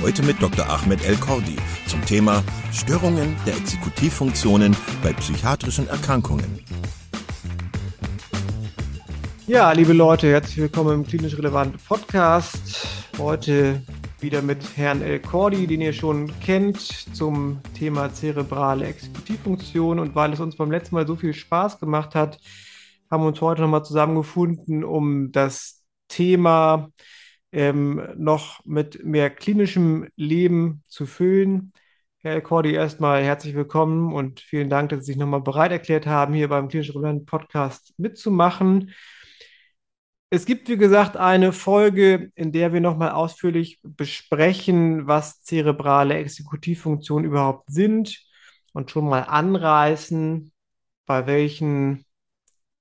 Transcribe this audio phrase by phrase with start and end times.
[0.00, 0.64] Heute mit Dr.
[0.70, 1.56] Ahmed El-Kordi
[1.88, 6.64] zum Thema Störungen der Exekutivfunktionen bei psychiatrischen Erkrankungen.
[9.48, 12.86] Ja, liebe Leute, herzlich willkommen im klinisch relevanten Podcast.
[13.18, 13.82] Heute
[14.20, 16.78] wieder mit Herrn El Cordi, den ihr schon kennt,
[17.12, 19.98] zum Thema zerebrale Exekutivfunktion.
[19.98, 22.38] Und weil es uns beim letzten Mal so viel Spaß gemacht hat,
[23.10, 26.92] haben wir uns heute nochmal zusammengefunden, um das Thema
[27.52, 31.72] ähm, noch mit mehr klinischem Leben zu füllen.
[32.18, 36.06] Herr El Cordi, erstmal herzlich willkommen und vielen Dank, dass Sie sich nochmal bereit erklärt
[36.06, 38.92] haben, hier beim Klinisch Relevant Podcast mitzumachen.
[40.30, 47.24] Es gibt, wie gesagt, eine Folge, in der wir nochmal ausführlich besprechen, was zerebrale Exekutivfunktionen
[47.24, 48.26] überhaupt sind
[48.72, 50.52] und schon mal anreißen,
[51.06, 52.04] bei welchen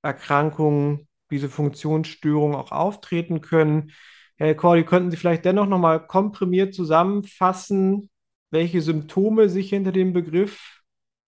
[0.02, 3.92] Erkrankungen diese Funktionsstörungen auch auftreten können.
[4.38, 8.10] Herr Cordy, könnten Sie vielleicht dennoch nochmal komprimiert zusammenfassen,
[8.52, 10.82] welche Symptome sich hinter dem Begriff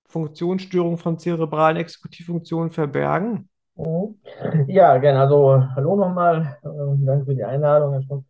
[0.07, 3.49] Funktionsstörung von zerebralen Exekutivfunktionen verbergen?
[3.75, 4.15] Mhm.
[4.67, 5.21] Ja, gerne.
[5.21, 6.57] Also, hallo nochmal.
[6.63, 8.25] Ähm, danke für die Einladung.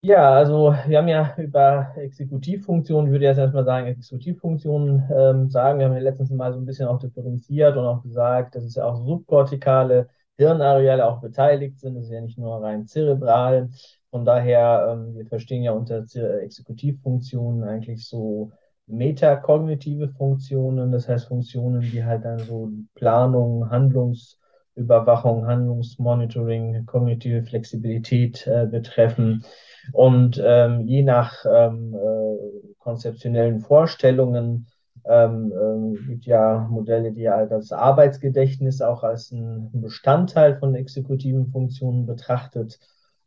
[0.00, 5.78] Ja, also wir haben ja über Exekutivfunktionen, ich würde jetzt erstmal sagen, Exekutivfunktionen ähm, sagen.
[5.78, 8.74] Wir haben ja letztens mal so ein bisschen auch differenziert und auch gesagt, dass es
[8.74, 11.94] ja auch subkortikale Hirnareale auch beteiligt sind.
[11.96, 13.70] Das ist ja nicht nur rein zerebral.
[14.10, 16.04] Von daher, ähm, wir verstehen ja unter
[16.42, 18.52] Exekutivfunktionen eigentlich so
[18.86, 24.38] metakognitive Funktionen, das heißt Funktionen, die halt dann so Planung, Handlungs-
[24.76, 29.44] Überwachung, Handlungsmonitoring, kognitive Flexibilität äh, betreffen.
[29.92, 34.66] Und ähm, je nach ähm, äh, konzeptionellen Vorstellungen
[35.06, 41.48] ähm, äh, gibt ja Modelle, die halt das Arbeitsgedächtnis auch als ein Bestandteil von exekutiven
[41.48, 42.78] Funktionen betrachtet.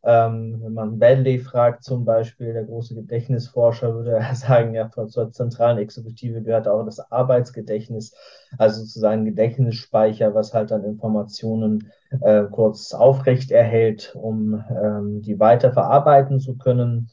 [0.04, 5.32] Ähm, wenn man Badley fragt, zum Beispiel, der große Gedächtnisforscher, würde er sagen, ja, zur
[5.32, 8.14] zentralen Exekutive gehört auch das Arbeitsgedächtnis,
[8.58, 11.90] also sozusagen Gedächtnisspeicher, was halt dann Informationen
[12.20, 17.10] äh, kurz aufrecht erhält, um ähm, die weiter verarbeiten zu können.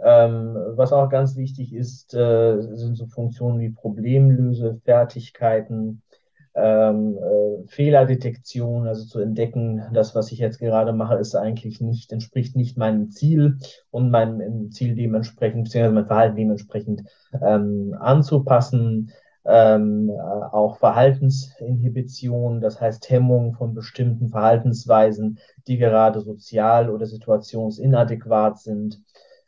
[0.00, 6.02] Ähm, was auch ganz wichtig ist, äh, sind so Funktionen wie Problemlöse, Fertigkeiten,
[6.54, 12.12] ähm, äh, Fehlerdetektion, also zu entdecken, das, was ich jetzt gerade mache, ist eigentlich nicht,
[12.12, 13.58] entspricht nicht meinem Ziel
[13.90, 17.02] und meinem Ziel dementsprechend, beziehungsweise mein Verhalten dementsprechend
[17.40, 19.10] ähm, anzupassen.
[19.46, 28.58] Ähm, äh, auch Verhaltensinhibition, das heißt Hemmung von bestimmten Verhaltensweisen, die gerade sozial oder situationsinadäquat
[28.58, 29.02] sind.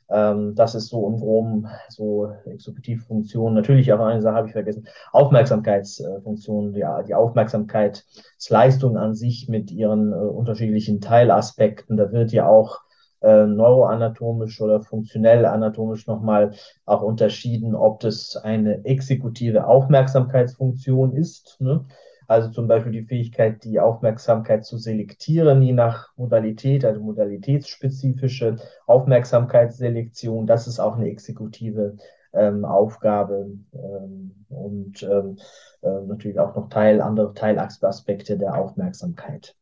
[0.09, 3.55] Ähm, das ist so im Groben so Exekutivfunktion.
[3.55, 4.87] Natürlich auch eine Sache habe ich vergessen.
[5.13, 11.97] Aufmerksamkeitsfunktion, ja, die Aufmerksamkeitsleistung an sich mit ihren äh, unterschiedlichen Teilaspekten.
[11.97, 12.81] Da wird ja auch
[13.23, 16.53] äh, neuroanatomisch oder funktionell anatomisch nochmal
[16.85, 21.57] auch unterschieden, ob das eine exekutive Aufmerksamkeitsfunktion ist.
[21.61, 21.85] Ne?
[22.27, 28.57] Also zum Beispiel die Fähigkeit, die Aufmerksamkeit zu selektieren, je nach Modalität, also modalitätsspezifische
[28.87, 30.47] Aufmerksamkeitsselektion.
[30.47, 31.97] Das ist auch eine exekutive
[32.33, 35.39] ähm, Aufgabe ähm, und ähm,
[35.83, 39.57] äh, natürlich auch noch Teil, andere Teilaspekte der Aufmerksamkeit.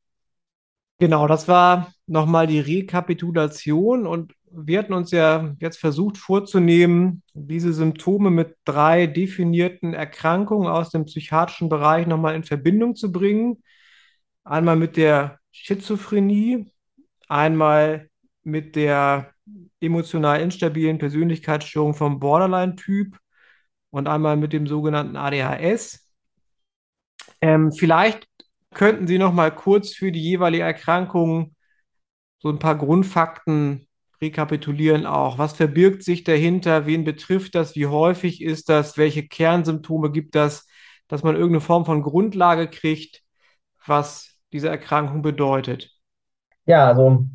[1.05, 7.75] Genau, das war nochmal die Rekapitulation und wir hatten uns ja jetzt versucht vorzunehmen, diese
[7.75, 13.63] Symptome mit drei definierten Erkrankungen aus dem psychiatrischen Bereich nochmal in Verbindung zu bringen.
[14.45, 16.73] Einmal mit der Schizophrenie,
[17.29, 18.09] einmal
[18.43, 19.35] mit der
[19.81, 23.19] emotional instabilen Persönlichkeitsstörung vom Borderline-Typ
[23.91, 26.11] und einmal mit dem sogenannten ADHS.
[27.43, 28.27] Ähm, vielleicht
[28.75, 31.55] könnten Sie noch mal kurz für die jeweilige Erkrankung
[32.39, 33.89] so ein paar Grundfakten
[34.21, 35.39] rekapitulieren auch.
[35.39, 36.87] Was verbirgt sich dahinter?
[36.87, 37.75] Wen betrifft das?
[37.75, 38.97] Wie häufig ist das?
[38.99, 40.67] Welche Kernsymptome gibt das?
[41.09, 43.23] Dass man irgendeine Form von Grundlage kriegt,
[43.87, 45.91] was diese Erkrankung bedeutet.
[46.67, 47.27] Ja, also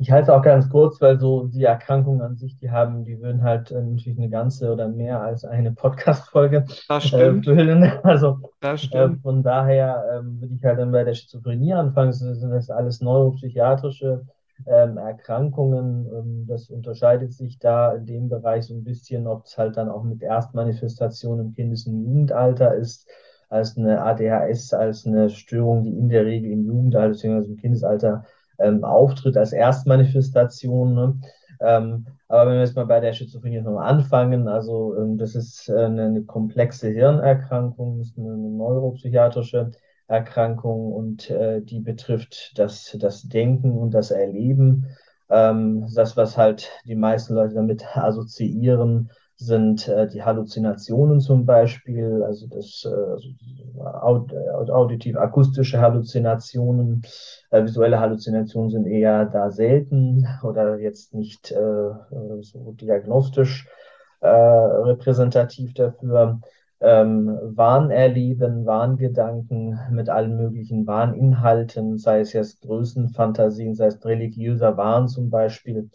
[0.00, 3.20] ich halte es auch ganz kurz, weil so die Erkrankungen an sich, die haben, die
[3.20, 7.92] würden halt äh, natürlich eine ganze oder mehr als eine Podcast-Folge äh, füllen.
[8.02, 12.08] Also äh, von daher ähm, würde ich halt dann bei der Schizophrenie anfangen.
[12.10, 14.24] Das sind das alles neuropsychiatrische
[14.66, 16.06] ähm, Erkrankungen.
[16.06, 19.90] Ähm, das unterscheidet sich da in dem Bereich so ein bisschen, ob es halt dann
[19.90, 23.06] auch mit Erstmanifestation im Kindes- und Jugendalter ist,
[23.50, 27.46] als eine ADHS, als eine Störung, die in der Regel im Jugendalter bzw.
[27.48, 28.24] im Kindesalter
[28.60, 30.94] ähm, auftritt, als Erstmanifestation.
[30.94, 31.20] Ne?
[31.60, 35.68] Ähm, aber wenn wir jetzt mal bei der Schizophrenie nochmal anfangen, also ähm, das ist
[35.68, 39.72] äh, eine, komplexe Hirnerkrankung, ist eine, eine neuropsychiatrische
[40.06, 44.86] Erkrankung und äh, die betrifft das, das Denken und das Erleben.
[45.28, 49.10] Ähm, das, was halt die meisten Leute damit assoziieren,
[49.40, 57.02] sind äh, die Halluzinationen zum Beispiel, also das äh, also auditiv-akustische Halluzinationen,
[57.50, 61.90] äh, visuelle Halluzinationen sind eher da selten oder jetzt nicht äh,
[62.42, 63.66] so diagnostisch
[64.20, 66.40] äh, repräsentativ dafür.
[66.82, 75.08] Ähm, Wahnerleben, Wahngedanken mit allen möglichen Wahninhalten, sei es jetzt Größenfantasien, sei es religiöser Wahn
[75.08, 75.90] zum Beispiel.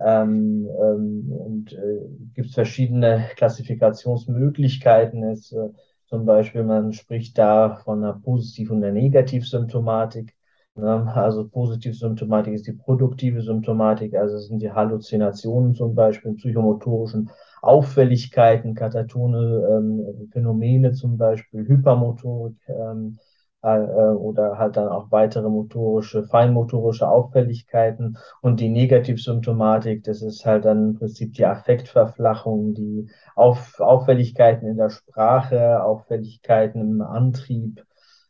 [0.00, 2.00] Ähm, ähm, und äh,
[2.34, 5.22] gibt es verschiedene Klassifikationsmöglichkeiten.
[5.24, 5.68] Es, äh,
[6.06, 10.34] zum Beispiel, man spricht da von einer Positiv- und einer Negativsymptomatik.
[10.76, 11.12] Ne?
[11.14, 17.30] Also Positivsymptomatik ist die produktive Symptomatik, also sind die Halluzinationen zum Beispiel, psychomotorischen
[17.66, 23.18] Auffälligkeiten, katatone ähm, Phänomene zum Beispiel, Hypermotorik, ähm,
[23.64, 28.18] äh, oder halt dann auch weitere motorische, feinmotorische Auffälligkeiten.
[28.42, 34.76] Und die Negativsymptomatik, das ist halt dann im Prinzip die Affektverflachung, die Auf Auffälligkeiten in
[34.76, 37.82] der Sprache, Auffälligkeiten im Antrieb.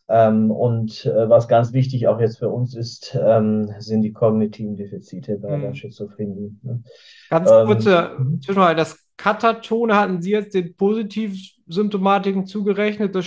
[0.07, 4.77] Ähm, und äh, was ganz wichtig auch jetzt für uns ist, ähm, sind die kognitiven
[4.77, 5.63] Defizite bei mhm.
[5.63, 6.57] der Schizophrenie.
[6.63, 6.83] Ne?
[7.31, 8.77] Ganz kurze ähm, Zwischenfrage.
[8.77, 13.15] Das Katatone hatten Sie jetzt den Positivsymptomatiken zugerechnet.
[13.15, 13.27] Das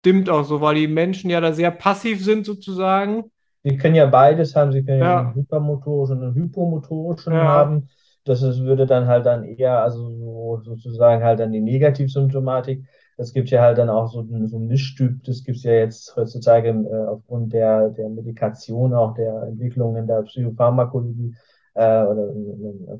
[0.00, 3.30] stimmt auch so, weil die Menschen ja da sehr passiv sind sozusagen.
[3.62, 7.44] Sie können ja beides haben, sie können ja, einen hypermotorischen und einen hypomotorischen ja.
[7.44, 7.88] haben.
[8.24, 12.84] Das ist, würde dann halt dann eher, also so, sozusagen halt dann die Negativsymptomatik.
[13.16, 16.16] Das gibt ja halt dann auch so, so ein Mischtyp, das gibt es ja jetzt
[16.16, 21.34] heutzutage äh, aufgrund der, der Medikation, auch der Entwicklung in der Psychopharmakologie
[21.80, 22.28] äh, oder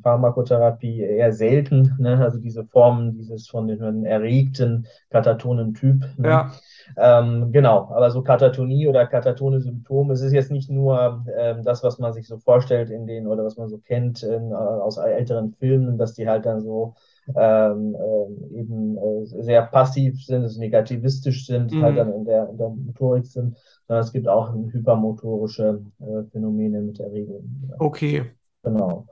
[0.03, 1.97] Pharmakotherapie eher selten.
[1.99, 2.17] Ne?
[2.19, 6.00] Also diese Formen dieses von den erregten katatonen Typ.
[6.17, 6.29] Ne?
[6.29, 6.53] Ja.
[6.97, 11.85] Ähm, genau, aber so Katatonie oder katatone Symptome, es ist jetzt nicht nur ähm, das,
[11.85, 14.97] was man sich so vorstellt in den oder was man so kennt in, äh, aus
[14.97, 16.94] älteren Filmen, dass die halt dann so
[17.37, 21.83] ähm, äh, eben äh, sehr passiv sind, also negativistisch sind, mhm.
[21.83, 23.56] halt dann in der, in der Motorik sind,
[23.87, 27.44] sondern es gibt auch hypermotorische äh, Phänomene mit Erregung.
[27.79, 28.25] Okay.
[28.62, 29.07] Genau.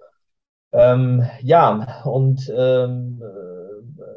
[0.73, 3.23] Ähm, ja, und ähm,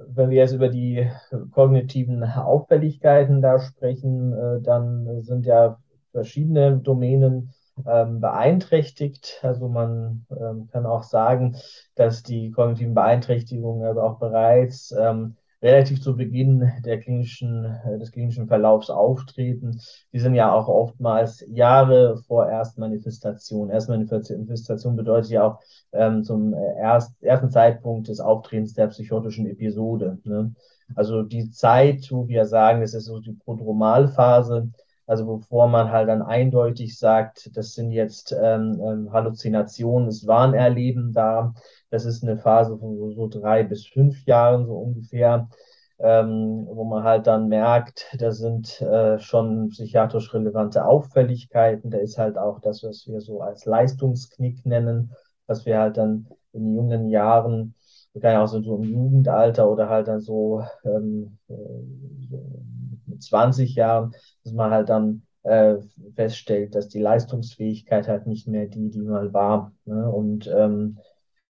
[0.08, 1.10] wenn wir jetzt über die
[1.52, 5.80] kognitiven Auffälligkeiten da sprechen, äh, dann sind ja
[6.12, 7.54] verschiedene Domänen
[7.88, 9.40] ähm, beeinträchtigt.
[9.44, 11.56] Also man ähm, kann auch sagen,
[11.96, 18.12] dass die kognitiven Beeinträchtigungen aber auch bereits ähm, relativ zu Beginn der klinischen, äh, des
[18.12, 19.80] klinischen Verlaufs auftreten.
[20.12, 23.70] Die sind ja auch oftmals Jahre vor Erstmanifestation.
[23.70, 25.60] Erstmanifestation bedeutet ja auch
[25.92, 30.18] ähm, zum äh, erst, ersten Zeitpunkt des Auftretens der psychotischen Episode.
[30.24, 30.54] Ne?
[30.96, 34.70] Also die Zeit, wo wir sagen, das ist so die Prodromalphase,
[35.12, 41.12] also bevor man halt dann eindeutig sagt, das sind jetzt ähm, ähm Halluzinationen, es Wahnerleben
[41.12, 41.54] da,
[41.90, 45.50] das ist eine Phase von so, so drei bis fünf Jahren so ungefähr,
[46.00, 51.92] ähm, wo man halt dann merkt, da sind äh, schon psychiatrisch relevante Auffälligkeiten.
[51.92, 55.12] Da ist halt auch das, was wir so als Leistungsknick nennen,
[55.46, 57.76] was wir halt dann in jungen Jahren,
[58.22, 61.54] kann ja auch so, so im Jugendalter oder halt dann so, ähm, äh,
[62.30, 62.62] so
[63.22, 64.14] 20 Jahren,
[64.44, 65.78] dass man halt dann äh,
[66.16, 69.72] feststellt, dass die Leistungsfähigkeit halt nicht mehr die, die mal war.
[69.86, 70.10] Ne?
[70.10, 71.00] Und ähm,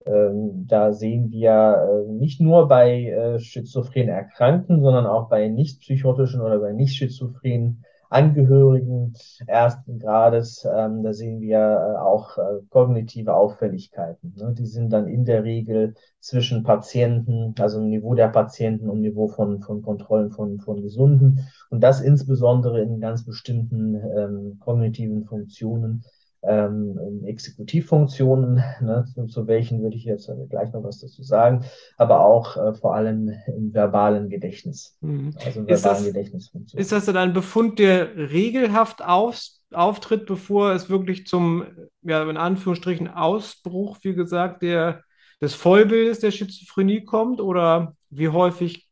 [0.06, 5.80] ähm, da sehen wir äh, nicht nur bei äh, schizophren Erkrankten, sondern auch bei nicht
[5.80, 9.14] psychotischen oder bei nicht schizophrenen Angehörigen
[9.46, 14.34] ersten Grades, ähm, da sehen wir äh, auch äh, kognitive Auffälligkeiten.
[14.36, 14.54] Ne?
[14.56, 19.28] Die sind dann in der Regel zwischen Patienten, also im Niveau der Patienten und Niveau
[19.28, 21.46] von, von Kontrollen von, von Gesunden.
[21.70, 26.04] Und das insbesondere in ganz bestimmten ähm, kognitiven Funktionen,
[26.42, 31.64] ähm, Exekutivfunktionen, ne, zu, zu, welchen würde ich jetzt gleich noch was dazu sagen,
[31.96, 34.96] aber auch äh, vor allem im verbalen Gedächtnis.
[35.00, 35.34] Mhm.
[35.44, 36.80] Also im ist verbalen das, Gedächtnisfunktion.
[36.80, 39.36] Ist das dann ein Befund, der regelhaft auf,
[39.72, 41.64] auftritt, bevor es wirklich zum,
[42.02, 45.02] ja, in Anführungsstrichen, Ausbruch, wie gesagt, der,
[45.40, 47.40] des Vollbildes der Schizophrenie kommt?
[47.40, 48.88] Oder wie häufig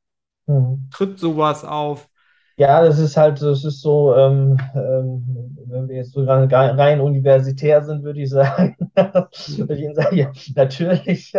[0.46, 0.88] mhm.
[0.90, 2.08] tritt sowas auf?
[2.58, 7.00] Ja, das ist halt, das ist so, ähm, ähm, wenn wir jetzt so rein, rein
[7.02, 11.34] universitär sind, würde ich sagen, würde ich Ihnen sagen, ja, natürlich.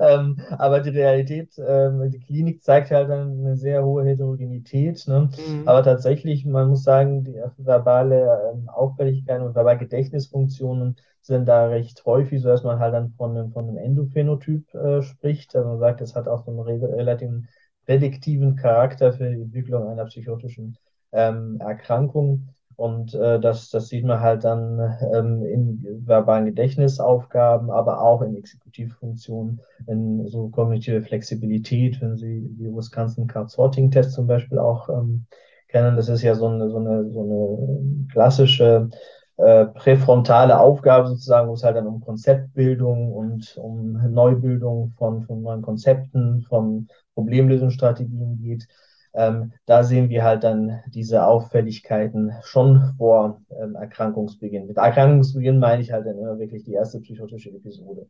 [0.00, 5.06] ähm, aber die Realität, ähm, die Klinik zeigt halt eine sehr hohe Heterogenität.
[5.06, 5.28] Ne?
[5.48, 5.68] Mhm.
[5.68, 12.04] Aber tatsächlich, man muss sagen, die verbale ähm, Auffälligkeiten und verbale Gedächtnisfunktionen sind da recht
[12.06, 15.54] häufig, so dass man halt dann von einem, von einem Endophänotyp äh, spricht.
[15.54, 17.46] Also man sagt, es hat auch so einen relativen
[17.86, 20.76] prädiktiven Charakter für die Entwicklung einer psychotischen
[21.12, 22.48] ähm, Erkrankung.
[22.76, 24.78] Und äh, das, das sieht man halt dann
[25.14, 32.74] ähm, in verbalen Gedächtnisaufgaben, aber auch in Exekutivfunktionen, in so kognitive Flexibilität, wenn Sie die
[32.74, 35.24] Wisconsin Card Sorting Test zum Beispiel auch ähm,
[35.68, 35.96] kennen.
[35.96, 38.90] Das ist ja so eine, so eine, so eine klassische
[39.38, 45.42] äh, präfrontale Aufgabe sozusagen, wo es halt dann um Konzeptbildung und um Neubildung von, von
[45.42, 48.66] neuen Konzepten, von Problemlösungsstrategien geht.
[49.12, 54.66] Ähm, da sehen wir halt dann diese Auffälligkeiten schon vor ähm, Erkrankungsbeginn.
[54.66, 58.08] Mit Erkrankungsbeginn meine ich halt dann immer wirklich die erste psychotische Episode.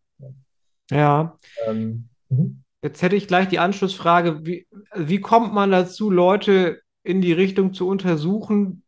[0.91, 1.37] Ja.
[1.67, 2.63] Ähm, mhm.
[2.83, 7.73] Jetzt hätte ich gleich die Anschlussfrage, wie, wie kommt man dazu, Leute in die Richtung
[7.73, 8.83] zu untersuchen,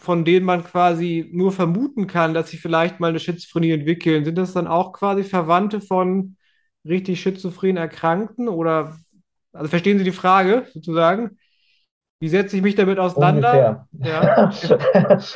[0.00, 4.24] von denen man quasi nur vermuten kann, dass sie vielleicht mal eine Schizophrenie entwickeln?
[4.24, 6.36] Sind das dann auch quasi Verwandte von
[6.84, 8.96] richtig schizophren Erkrankten oder
[9.52, 11.38] also verstehen Sie die Frage sozusagen?
[12.20, 13.86] Wie setze ich mich damit auseinander?
[13.92, 14.50] Ja.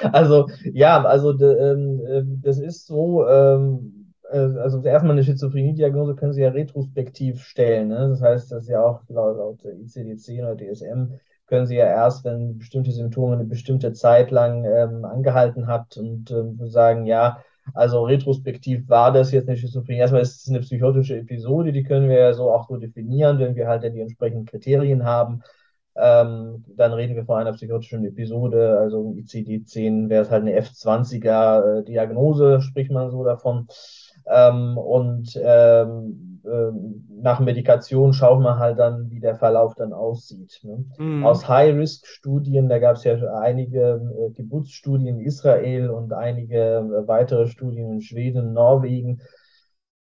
[0.12, 6.32] also ja, also ähm, äh, das ist so, ähm, äh, also erstmal eine Schizophrenie-Diagnose können
[6.32, 7.88] Sie ja retrospektiv stellen.
[7.88, 8.08] Ne?
[8.08, 11.18] Das heißt, das ist ja auch laut, laut ICD-10 oder DSM
[11.52, 16.30] können Sie ja erst, wenn bestimmte Symptome eine bestimmte Zeit lang ähm, angehalten hat und
[16.30, 17.44] ähm, sagen, ja,
[17.74, 19.98] also retrospektiv war das jetzt eine Schizophrenie.
[19.98, 23.54] Erstmal ist es eine psychotische Episode, die können wir ja so auch so definieren, wenn
[23.54, 25.42] wir halt dann die entsprechenden Kriterien haben.
[25.94, 32.56] Ähm, dann reden wir von einer psychotischen Episode, also ICD-10 wäre es halt eine F20er
[32.56, 33.68] äh, spricht man so davon.
[34.24, 40.60] Ähm, und ähm, äh, nach Medikation schaut man halt dann, wie der Verlauf dann aussieht.
[40.64, 40.84] Ne?
[40.98, 41.24] Mhm.
[41.24, 47.46] Aus High-Risk-Studien, da gab es ja einige äh, Geburtsstudien in Israel und einige äh, weitere
[47.46, 49.20] Studien in Schweden, Norwegen,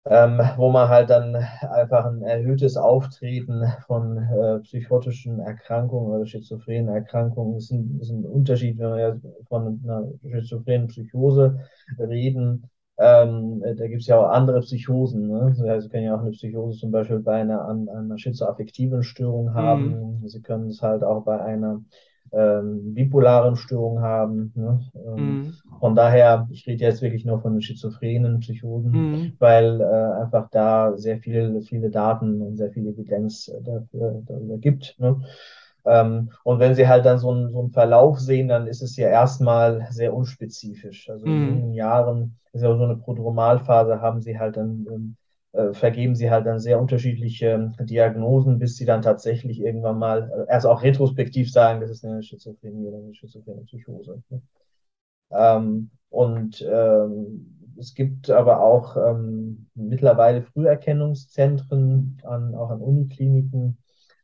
[0.04, 6.92] ähm, wo man halt dann einfach ein erhöhtes Auftreten von äh, psychotischen Erkrankungen oder schizophrenen
[6.92, 9.16] Erkrankungen ist ein, ist ein Unterschied, wenn wir ja
[9.48, 11.60] von einer schizophrenen Psychose
[12.00, 12.68] reden
[12.98, 15.28] ähm, da gibt es ja auch andere Psychosen.
[15.28, 15.54] Ne?
[15.66, 20.20] Also Sie können ja auch eine Psychose zum Beispiel bei einer, einer schizoaffektiven Störung haben.
[20.20, 20.28] Mhm.
[20.28, 21.82] Sie können es halt auch bei einer
[22.32, 24.52] ähm, bipolaren Störung haben.
[24.54, 24.80] Ne?
[24.94, 25.54] Ähm, mhm.
[25.80, 29.32] Von daher, ich rede jetzt wirklich nur von schizophrenen Psychosen, mhm.
[29.38, 34.96] weil äh, einfach da sehr viel, viele Daten und sehr viel Evidenz dafür, darüber gibt.
[34.98, 35.22] Ne?
[35.84, 38.96] Ähm, und wenn Sie halt dann so einen, so einen Verlauf sehen, dann ist es
[38.96, 41.10] ja erstmal sehr unspezifisch.
[41.10, 41.48] Also in mhm.
[41.48, 45.16] jungen Jahren, ist ja so eine Prodromalphase, haben Sie halt dann, ähm,
[45.52, 50.52] äh, vergeben Sie halt dann sehr unterschiedliche Diagnosen, bis Sie dann tatsächlich irgendwann mal, äh,
[50.52, 54.22] erst auch retrospektiv sagen, das ist eine Schizophrenie oder eine schizophrene Psychose.
[54.30, 54.42] Ne?
[55.32, 63.78] Ähm, und ähm, es gibt aber auch ähm, mittlerweile Früherkennungszentren an, auch an Unikliniken,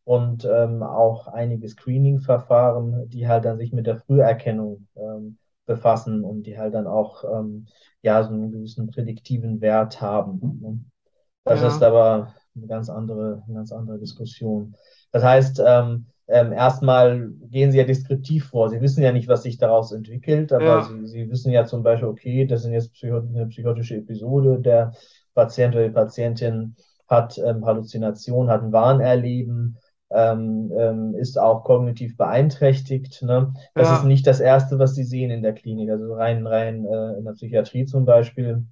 [0.09, 5.37] und ähm, auch einige Screening-Verfahren, die halt dann sich mit der Früherkennung ähm,
[5.67, 7.67] befassen und die halt dann auch ähm,
[8.01, 10.41] ja so einen gewissen prädiktiven Wert haben.
[10.63, 10.81] Ne?
[11.45, 11.69] Das ja.
[11.69, 14.75] ist aber eine ganz andere, eine ganz andere Diskussion.
[15.13, 18.71] Das heißt, ähm, ähm, erstmal gehen Sie ja deskriptiv vor.
[18.71, 20.85] Sie wissen ja nicht, was sich daraus entwickelt, aber ja.
[20.85, 24.93] Sie, Sie wissen ja zum Beispiel, okay, das ist jetzt eine psychotische Episode, der
[25.35, 26.77] Patient oder die Patientin
[27.09, 29.77] hat ähm, Halluzination, hat ein Wahnerleben,
[30.11, 33.23] ähm, ähm, ist auch kognitiv beeinträchtigt.
[33.23, 33.53] Ne?
[33.75, 33.97] Das ja.
[33.97, 35.91] ist nicht das Erste, was sie sehen in der Klinik.
[35.91, 38.67] Also rein, rein äh, in der Psychiatrie zum Beispiel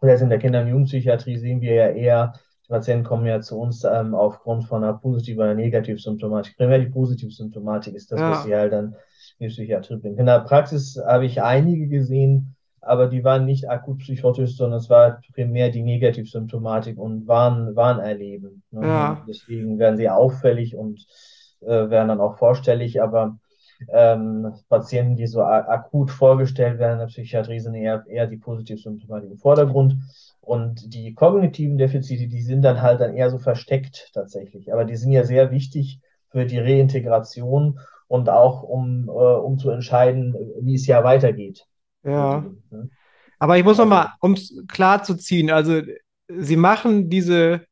[0.00, 2.32] oder in der Kinder- und Jugendpsychiatrie sehen wir ja eher,
[2.64, 6.56] die Patienten kommen ja zu uns ähm, aufgrund von einer positiven oder Negativsymptomatik.
[6.56, 8.30] Primär die Positivsymptomatik ist das, ja.
[8.30, 8.94] was sie halt dann
[9.38, 10.18] in die Psychiatrie bringen.
[10.18, 14.88] In der Praxis habe ich einige gesehen, aber die waren nicht akut psychotisch, sondern es
[14.88, 18.62] war primär die Negativsymptomatik und waren, waren erleben.
[18.70, 18.86] Ne?
[18.86, 19.24] Ja.
[19.28, 21.06] Deswegen werden sie auffällig und
[21.60, 23.38] äh, werden dann auch vorstellig, aber
[23.88, 29.30] ähm, Patienten, die so akut vorgestellt werden in der Psychiatrie, sind eher, eher die Positivsymptomatik
[29.30, 29.96] im Vordergrund.
[30.40, 34.72] Und die kognitiven Defizite, die sind dann halt dann eher so versteckt tatsächlich.
[34.72, 39.70] Aber die sind ja sehr wichtig für die Reintegration und auch um, äh, um zu
[39.70, 41.66] entscheiden, wie es ja weitergeht.
[42.04, 42.46] Ja.
[43.38, 45.80] Aber ich muss noch mal, um es klar zu ziehen, also
[46.28, 47.66] Sie machen diese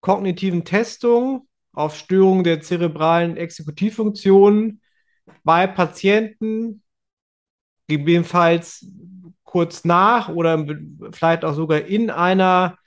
[0.00, 4.80] kognitiven Testungen auf Störungen der zerebralen Exekutivfunktionen
[5.44, 6.82] bei Patienten,
[7.86, 8.86] gegebenenfalls
[9.44, 10.66] kurz nach oder
[11.12, 12.78] vielleicht auch sogar in einer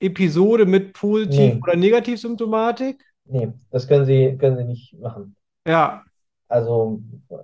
[0.00, 1.60] Episode mit Positiv- Nee.
[1.62, 3.02] oder Negativsymptomatik?
[3.24, 5.34] Nee, das können Sie, können Sie nicht machen.
[5.66, 6.04] Ja,
[6.48, 7.00] Also,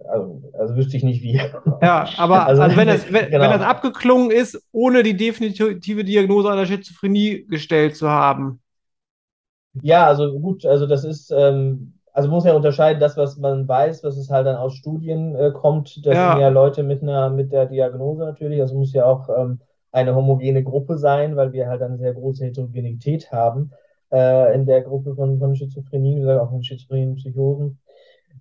[0.08, 1.40] also, also wüsste ich nicht wie.
[1.80, 3.40] ja, aber Also, also wenn, das, wenn, genau.
[3.40, 8.60] wenn das abgeklungen ist, ohne die definitive Diagnose einer Schizophrenie gestellt zu haben.
[9.82, 14.02] Ja, also gut, also das ist, ähm, also muss ja unterscheiden, das, was man weiß,
[14.02, 16.32] was es halt dann aus Studien äh, kommt, das Ja.
[16.32, 19.60] sind ja Leute mit einer, mit der Diagnose natürlich, also muss ja auch ähm,
[19.92, 23.70] eine homogene Gruppe sein, weil wir halt eine sehr große Heterogenität haben
[24.12, 27.78] äh, in der Gruppe von, von Schizophrenie, wie gesagt, auch von schizophrenen Psychosen.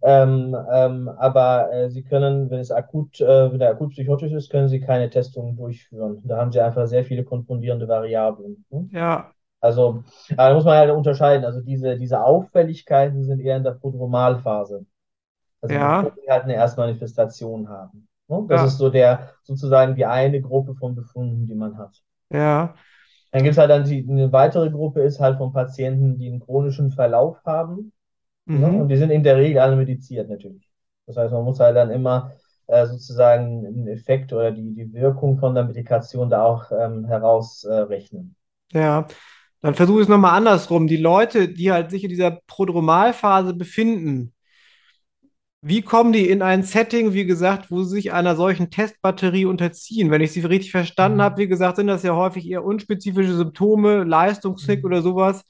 [0.01, 4.49] Ähm, ähm, aber äh, Sie können, wenn es akut, äh, wenn der akut psychotisch ist,
[4.49, 6.21] können Sie keine Testungen durchführen.
[6.25, 8.65] Da haben Sie einfach sehr viele konfrontierende Variablen.
[8.69, 8.89] Ne?
[8.89, 10.03] Ja, Also,
[10.37, 11.45] da muss man halt unterscheiden.
[11.45, 14.85] Also diese, diese Auffälligkeiten sind eher in der Prodromalphase.
[15.61, 15.79] Also Ja.
[15.79, 18.07] bevor sie halt eine Erstmanifestation haben.
[18.29, 18.45] Ne?
[18.49, 18.63] Das Ja.
[18.63, 22.01] ist so der, sozusagen die eine Gruppe von Befunden, die man hat.
[22.29, 22.75] ja,
[23.31, 26.39] Dann gibt es halt dann die, eine weitere Gruppe ist halt von Patienten, die einen
[26.41, 27.91] chronischen Verlauf haben.
[28.53, 28.67] Ne?
[28.67, 28.89] Und mhm.
[28.89, 30.69] die sind in der Regel alle mediziert natürlich.
[31.05, 32.33] Das heißt, man muss halt dann immer
[32.67, 38.35] äh, sozusagen einen Effekt oder die, die Wirkung von der Medikation da auch ähm, herausrechnen.
[38.71, 39.07] Ja.
[39.61, 40.87] Dann versuche ich es nochmal andersrum.
[40.87, 44.33] Die Leute, die halt sich in dieser Prodromalphase befinden,
[45.61, 50.09] wie kommen die in ein Setting, wie gesagt, wo sie sich einer solchen Testbatterie unterziehen?
[50.09, 51.21] Wenn ich sie richtig verstanden Mhm.
[51.21, 54.85] habe, wie gesagt, sind das ja häufig eher unspezifische Symptome, Leistungskick Mhm.
[54.85, 55.43] oder sowas.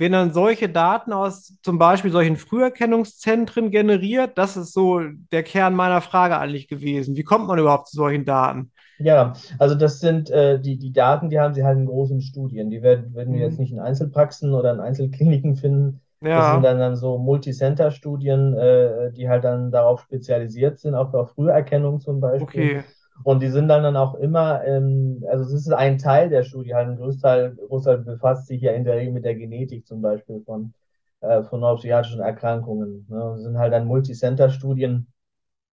[0.00, 5.00] Wenn dann solche Daten aus zum Beispiel solchen Früherkennungszentren generiert, das ist so
[5.32, 7.16] der Kern meiner Frage eigentlich gewesen.
[7.16, 8.72] Wie kommt man überhaupt zu solchen Daten?
[8.98, 12.68] Ja, also das sind äh, die, die Daten, die haben sie halt in großen Studien.
[12.70, 13.46] Die werden, werden wir Mhm.
[13.46, 16.00] jetzt nicht in Einzelpraxen oder in Einzelkliniken finden.
[16.32, 21.12] Das Ja, sind dann, dann so Multicenter-Studien, äh, die halt dann darauf spezialisiert sind, auch
[21.14, 22.70] auf Früherkennung zum Beispiel.
[22.70, 22.84] okay.
[23.22, 26.74] Und die sind dann, dann auch immer, ähm, also es ist ein Teil der Studie,
[26.74, 30.42] halt ein Großteil, Großteil befasst sich ja in der Regel mit der Genetik zum Beispiel
[30.44, 30.72] von,
[31.20, 33.06] äh, von neuropsychiatrischen Erkrankungen.
[33.08, 33.18] Ne?
[33.18, 35.06] Das sind halt dann Multicenter-Studien,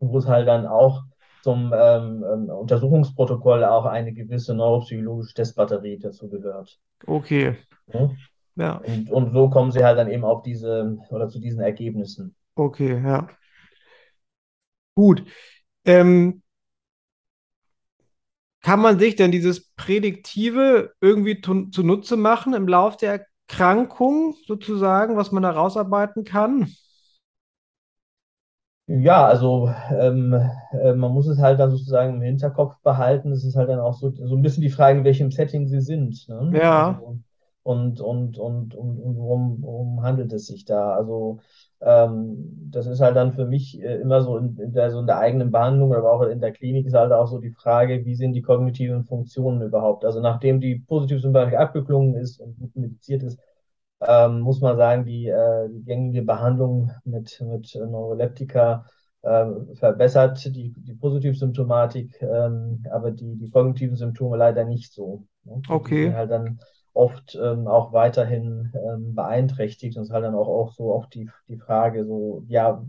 [0.01, 1.05] wo es halt dann auch
[1.43, 6.81] zum ähm, ähm, Untersuchungsprotokoll auch eine gewisse neuropsychologische Testbatterie dazu gehört.
[7.07, 7.57] Okay.
[7.87, 8.17] Ne?
[8.57, 12.35] Ja, Und, und so kommen sie halt dann eben auf diese oder zu diesen Ergebnissen.
[12.57, 13.29] okay, ja.
[14.95, 15.25] Gut.
[15.85, 16.43] Ähm,
[18.67, 25.31] kann man sich denn dieses Prädiktive irgendwie zunutze machen im Lauf der Erkrankung sozusagen, was
[25.31, 26.67] man da rausarbeiten kann?
[28.89, 30.35] Ja, also ähm,
[30.73, 33.31] äh, man muss es halt dann sozusagen im Hinterkopf behalten.
[33.31, 35.81] Es ist halt dann auch so, so ein bisschen die Frage, in welchem Setting sie
[35.81, 36.29] sind.
[36.29, 36.51] Ne?
[36.61, 36.95] Ja.
[36.95, 37.21] Also,
[37.63, 40.93] und, und, und, und, und worum, worum handelt es sich da?
[40.93, 41.39] Also
[41.81, 45.07] ähm, das ist halt dann für mich äh, immer so in, in der, so in
[45.07, 48.15] der eigenen Behandlung, aber auch in der Klinik ist halt auch so die Frage, wie
[48.15, 50.05] sind die kognitiven Funktionen überhaupt?
[50.05, 53.39] Also nachdem die Positivsymptomatik abgeklungen ist und gut mediziert ist,
[54.01, 58.85] ähm, muss man sagen, die, äh, die gängige Behandlung mit, mit Neuroleptika
[59.23, 65.25] äh, verbessert die, die Positivsymptomatik, ähm, aber die, die kognitiven Symptome leider nicht so.
[65.45, 65.61] Ne?
[65.69, 66.13] Okay.
[66.13, 66.59] halt dann
[66.97, 71.15] oft ähm, auch weiterhin ähm, beeinträchtigt und es ist halt dann auch, auch so oft
[71.15, 72.83] die, die Frage, so, ja,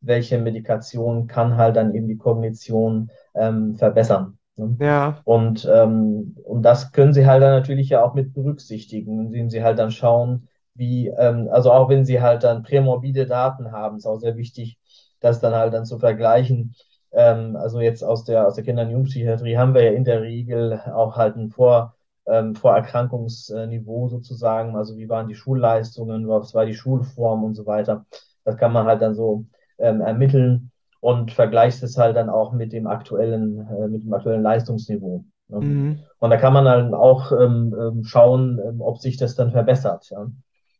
[0.00, 4.38] welche Medikation kann halt dann eben die Kognition ähm, verbessern.
[4.56, 4.78] Ne?
[4.78, 9.50] Ja, Und, ähm, und das können Sie halt dann natürlich ja auch mit berücksichtigen, indem
[9.50, 13.96] Sie halt dann schauen, wie, ähm, also auch wenn Sie halt dann prämorbide Daten haben,
[13.98, 14.78] ist auch sehr wichtig,
[15.20, 16.74] das dann halt dann zu vergleichen.
[17.12, 20.22] Ähm, also jetzt aus der, aus der Kinder- und Jugendpsychiatrie haben wir ja in der
[20.22, 21.94] Regel auch halt ein Vor,
[22.26, 28.06] ähm, Vorerkrankungsniveau sozusagen, also wie waren die Schulleistungen, was war die Schulform und so weiter.
[28.44, 29.44] Das kann man halt dann so
[29.78, 34.42] ähm, ermitteln und vergleicht es halt dann auch mit dem aktuellen, äh, mit dem aktuellen
[34.42, 35.24] Leistungsniveau.
[35.48, 35.60] Ne?
[35.60, 35.98] mhm.
[36.18, 40.08] Und da kann man dann auch ähm, ähm, schauen, ähm, ob sich das dann verbessert.
[40.10, 40.26] Ja?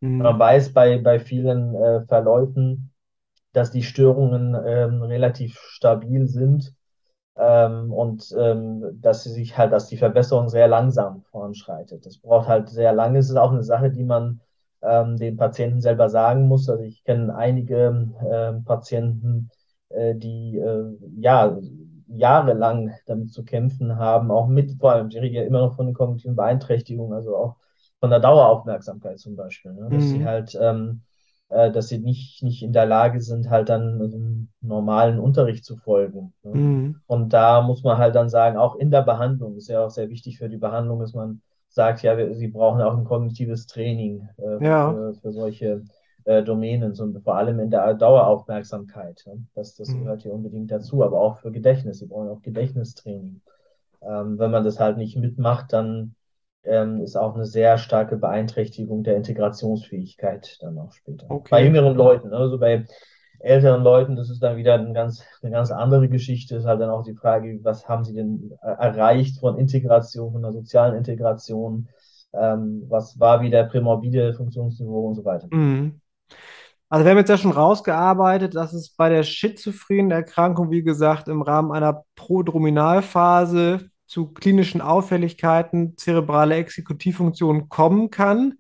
[0.01, 0.19] Mhm.
[0.19, 2.93] Man weiß bei, bei vielen äh, Verläufen,
[3.53, 6.73] dass die Störungen ähm, relativ stabil sind
[7.37, 12.05] ähm, und ähm, dass sie sich halt, dass die Verbesserung sehr langsam voranschreitet.
[12.07, 13.19] Das braucht halt sehr lange.
[13.19, 14.41] Es ist auch eine Sache, die man
[14.83, 16.69] ähm, den Patienten selber sagen muss.
[16.69, 19.51] Also ich kenne einige ähm, Patienten,
[19.91, 21.57] äh, die äh, ja
[22.09, 25.87] jahrelang damit zu kämpfen haben, auch mit, vor allem, ich rede ja immer noch von
[25.87, 27.57] den kognitiven Beeinträchtigungen, also auch
[28.01, 29.91] von der Daueraufmerksamkeit zum Beispiel, ne?
[29.93, 30.25] dass sie Mhm.
[30.25, 31.03] halt, ähm,
[31.51, 35.77] äh, dass sie nicht, nicht in der Lage sind, halt dann einem normalen Unterricht zu
[35.77, 36.33] folgen.
[36.43, 36.55] Ne?
[36.55, 37.01] Mhm.
[37.07, 40.09] Und da muss man halt dann sagen, auch in der Behandlung, ist ja auch sehr
[40.09, 44.29] wichtig für die Behandlung, dass man sagt, ja, wir, sie brauchen auch ein kognitives Training
[44.39, 44.93] äh, Ja.
[44.93, 45.83] für, für solche
[46.25, 49.23] äh, Domänen, so, vor allem in der Daueraufmerksamkeit.
[49.27, 49.45] Ne?
[49.55, 50.01] Das, das mhm.
[50.01, 51.99] gehört hier unbedingt dazu, aber auch für Gedächtnis.
[51.99, 53.41] Sie brauchen auch Gedächtnistraining.
[54.03, 56.15] Ähm, wenn man das halt nicht mitmacht, dann
[56.65, 61.27] ähm, ist auch eine sehr starke Beeinträchtigung der Integrationsfähigkeit dann auch später.
[61.29, 61.49] Okay.
[61.51, 62.87] Bei jüngeren Leuten, also bei
[63.39, 66.57] älteren Leuten, das ist dann wieder ein ganz, eine ganz andere Geschichte.
[66.57, 70.53] Ist halt dann auch die Frage, was haben sie denn erreicht von Integration, von der
[70.53, 71.89] sozialen Integration?
[72.33, 75.49] Ähm, was war wieder prämorbide Funktionsniveau und so weiter.
[75.51, 76.01] Mhm.
[76.89, 81.29] Also wir haben jetzt ja schon rausgearbeitet, dass es bei der schizophrenen Erkrankung, wie gesagt,
[81.29, 88.59] im Rahmen einer Prodrominalphase zu klinischen Auffälligkeiten zerebrale Exekutivfunktionen kommen kann.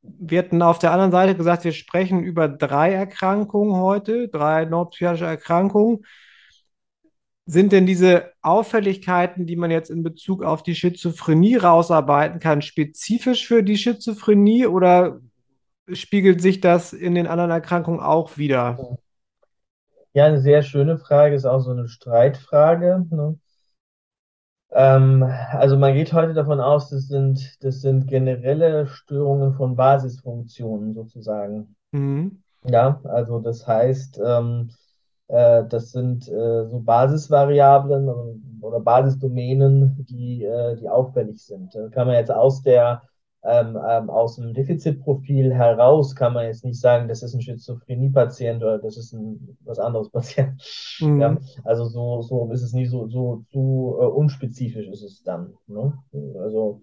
[0.00, 5.26] Wir hatten auf der anderen Seite gesagt, wir sprechen über drei Erkrankungen heute, drei neuropsychiatrische
[5.26, 6.06] Erkrankungen.
[7.44, 13.46] Sind denn diese Auffälligkeiten, die man jetzt in Bezug auf die Schizophrenie rausarbeiten kann, spezifisch
[13.46, 15.20] für die Schizophrenie oder
[15.92, 18.96] spiegelt sich das in den anderen Erkrankungen auch wieder?
[20.14, 23.06] Ja, eine sehr schöne Frage, ist auch so eine Streitfrage.
[23.10, 23.38] Ne?
[24.72, 30.94] Ähm, also man geht heute davon aus, das sind, das sind generelle Störungen von Basisfunktionen
[30.94, 31.74] sozusagen.
[31.92, 32.42] Mhm.
[32.64, 34.70] Ja, also das heißt, ähm,
[35.28, 38.08] äh, das sind äh, so Basisvariablen
[38.60, 41.74] oder Basisdomänen, die, äh, die auffällig sind.
[41.74, 43.02] Da kann man jetzt aus der
[43.42, 48.62] ähm, ähm, aus dem Defizitprofil heraus kann man jetzt nicht sagen, das ist ein Schizophrenie-Patient
[48.62, 50.62] oder das ist ein was anderes Patient.
[51.00, 51.20] Mhm.
[51.20, 55.54] Ja, also so, so ist es nie so, so, so uh, unspezifisch ist es dann.
[55.66, 55.92] Ne?
[56.38, 56.82] Also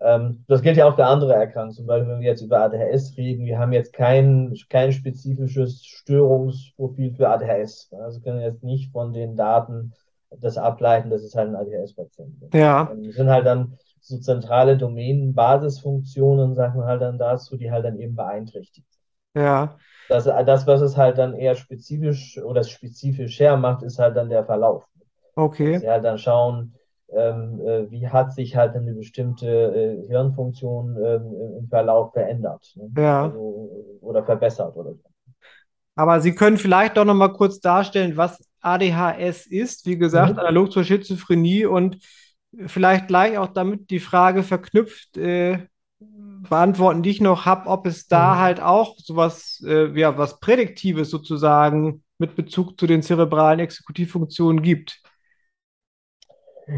[0.00, 1.74] ähm, das gilt ja auch für andere Erkrankungen.
[1.74, 7.12] Zum Beispiel, wenn wir jetzt über ADHS reden, wir haben jetzt kein, kein spezifisches Störungsprofil
[7.14, 7.90] für ADHS.
[8.00, 9.92] Also können wir jetzt nicht von den Daten
[10.30, 12.54] das ableiten, das ist halt ein ADHS-Patient.
[12.54, 12.90] Ja.
[12.92, 17.84] Ähm, sind halt dann so zentrale Domänen, Basisfunktionen, sagen wir halt dann dazu, die halt
[17.84, 19.42] dann eben beeinträchtigt sind.
[19.42, 19.76] Ja.
[20.08, 24.44] Das, das, was es halt dann eher spezifisch oder spezifisch hermacht, ist halt dann der
[24.44, 24.84] Verlauf.
[25.34, 25.78] Okay.
[25.78, 26.74] Sie halt dann schauen,
[27.10, 32.72] ähm, äh, wie hat sich halt eine bestimmte äh, Hirnfunktion ähm, im Verlauf verändert.
[32.76, 32.90] Ne?
[32.96, 33.24] Ja.
[33.24, 35.02] Also, oder verbessert oder so.
[35.94, 39.86] Aber Sie können vielleicht doch noch mal kurz darstellen, was ADHS ist.
[39.86, 40.38] Wie gesagt, mhm.
[40.38, 41.98] analog zur Schizophrenie und
[42.66, 45.66] vielleicht gleich auch damit die Frage verknüpft äh,
[45.98, 48.38] beantworten, die ich noch habe, ob es da mhm.
[48.38, 55.00] halt auch sowas, äh, ja, was Prädiktives sozusagen mit Bezug zu den zerebralen Exekutivfunktionen gibt.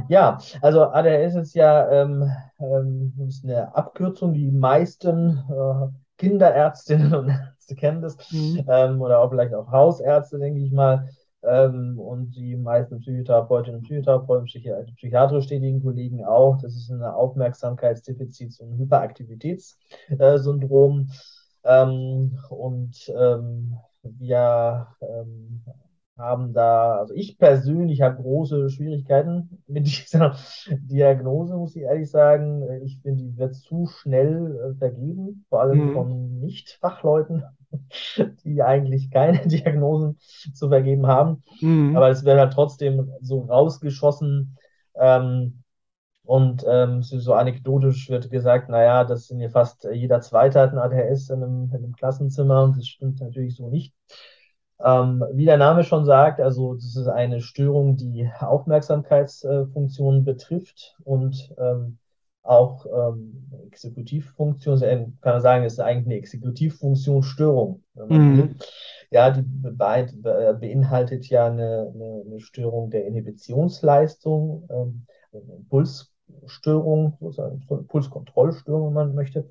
[0.08, 2.30] Ja, also ADHS ist ja ähm,
[2.60, 7.28] ähm, ist eine Abkürzung, die meisten äh, Kinderärztinnen und
[7.70, 8.64] Ärzte kennen das, mhm.
[8.68, 11.08] ähm, oder auch vielleicht auch Hausärzte, denke ich mal
[11.42, 14.44] ähm, und die meisten Psychotherapeutinnen und Psychotherapeuten,
[14.94, 16.58] psychiatrisch tätigen Kollegen auch.
[16.60, 21.08] Das ist ein Aufmerksamkeitsdefizits- und Hyperaktivitätssyndrom.
[21.64, 25.62] Ähm, und ähm, wir ähm,
[26.20, 30.36] haben da, also ich persönlich habe große Schwierigkeiten mit dieser
[30.68, 32.62] Diagnose, muss ich ehrlich sagen.
[32.84, 35.92] Ich finde, die wird zu schnell äh, vergeben, vor allem mhm.
[35.94, 37.44] von Nicht-Fachleuten.
[38.44, 41.42] die eigentlich keine Diagnosen zu vergeben haben.
[41.60, 41.96] Mhm.
[41.96, 44.56] Aber es wird halt trotzdem so rausgeschossen.
[44.94, 45.62] Ähm,
[46.22, 50.78] und ähm, so anekdotisch wird gesagt, naja, das sind ja fast jeder Zweite hat ein
[50.78, 53.94] ADHS in einem, in einem Klassenzimmer und das stimmt natürlich so nicht.
[54.82, 61.54] Ähm, wie der Name schon sagt, also das ist eine Störung, die Aufmerksamkeitsfunktionen betrifft und
[61.58, 61.98] ähm,
[62.42, 67.82] auch ähm, Exekutivfunktion, kann man sagen, ist eigentlich eine Exekutivfunktionsstörung.
[67.94, 68.56] Mhm.
[69.10, 75.06] Ja, die beinhaltet ja eine, eine, eine Störung der Inhibitionsleistung, ähm,
[75.68, 79.48] Pulsstörung, sozusagen Pulskontrollstörung, wenn man möchte,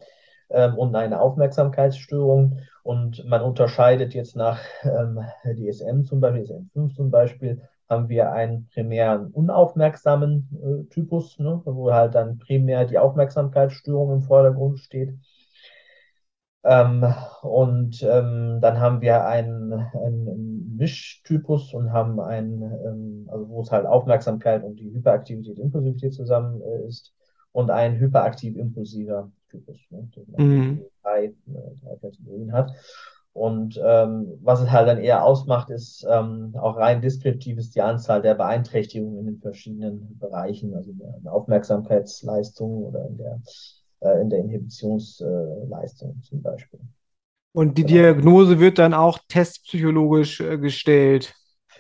[0.50, 2.60] ähm, und eine Aufmerksamkeitsstörung.
[2.84, 8.68] Und man unterscheidet jetzt nach ähm, DSM zum Beispiel, DSM-5 zum Beispiel, haben wir einen
[8.68, 15.14] primären unaufmerksamen äh, Typus, ne, wo halt dann primär die Aufmerksamkeitsstörung im Vordergrund steht.
[16.64, 17.06] Ähm,
[17.42, 23.72] und ähm, dann haben wir einen, einen Mischtypus und haben einen, ähm, also wo es
[23.72, 27.14] halt Aufmerksamkeit und die Hyperaktivität, Impulsivität zusammen äh, ist
[27.54, 30.08] und ein hyperaktiv-impulsiver Typus, ne,
[30.38, 30.82] mhm.
[31.02, 31.34] drei, äh,
[31.84, 32.72] drei Kategorien hat.
[33.34, 37.82] Und ähm, was es halt dann eher ausmacht, ist ähm, auch rein deskriptiv ist die
[37.82, 43.42] Anzahl der Beeinträchtigungen in den verschiedenen Bereichen, also in der Aufmerksamkeitsleistung oder in der,
[44.02, 46.80] äh, in der Inhibitionsleistung äh, zum Beispiel.
[47.52, 47.94] Und die genau.
[47.94, 51.34] Diagnose wird dann auch testpsychologisch äh, gestellt.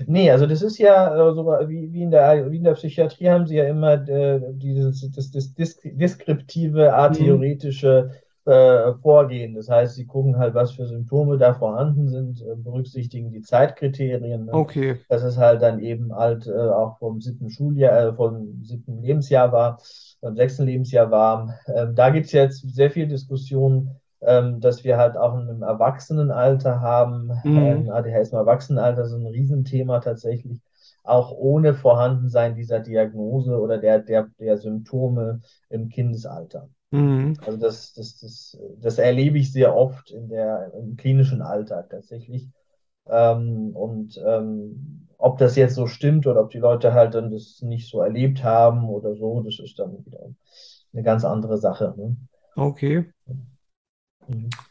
[0.07, 3.29] Nee, also das ist ja äh, so wie, wie, in der, wie in der Psychiatrie
[3.29, 9.53] haben sie ja immer äh, dieses das, das, das deskriptive, atheoretische mhm äh, vorgehen.
[9.53, 14.45] Das heißt, sie gucken halt, was für Symptome da vorhanden sind, äh, berücksichtigen die Zeitkriterien.
[14.45, 14.53] Ne?
[14.53, 14.97] Okay.
[15.07, 19.79] Dass es halt dann eben halt auch vom siebten Schuljahr, äh, vom siebten Lebensjahr war,
[20.21, 21.59] beim sechsten Lebensjahr war.
[21.67, 26.81] Ähm, da gibt es jetzt sehr viel Diskussion, ähm, dass wir halt auch im Erwachsenenalter
[26.81, 27.31] haben.
[27.43, 27.89] Mhm.
[27.89, 30.61] ADHS im Erwachsenenalter ist ein Riesenthema tatsächlich
[31.03, 36.69] auch ohne Vorhandensein dieser Diagnose oder der, der, der Symptome im Kindesalter.
[36.91, 37.35] Mhm.
[37.45, 42.49] Also das, das, das, das erlebe ich sehr oft in der, im klinischen Alltag tatsächlich.
[43.07, 47.61] Ähm, und ähm, ob das jetzt so stimmt oder ob die Leute halt dann das
[47.61, 50.29] nicht so erlebt haben oder so, das ist dann wieder
[50.93, 51.93] eine ganz andere Sache.
[51.97, 52.15] Ne?
[52.55, 53.11] Okay.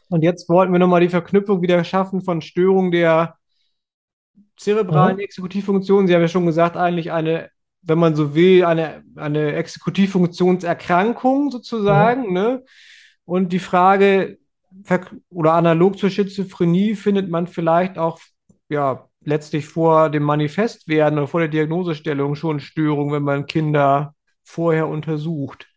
[0.09, 3.35] Und jetzt wollten wir nochmal die Verknüpfung wieder schaffen von Störung der
[4.57, 5.23] zerebralen mhm.
[5.23, 6.07] Exekutivfunktion.
[6.07, 7.49] Sie haben ja schon gesagt, eigentlich eine,
[7.81, 12.27] wenn man so will, eine, eine Exekutivfunktionserkrankung sozusagen.
[12.27, 12.33] Mhm.
[12.33, 12.63] Ne?
[13.25, 14.37] Und die Frage,
[15.29, 18.19] oder analog zur Schizophrenie, findet man vielleicht auch,
[18.69, 24.87] ja, letztlich vor dem Manifestwerden oder vor der Diagnosestellung schon Störungen, wenn man Kinder vorher
[24.87, 25.68] untersucht.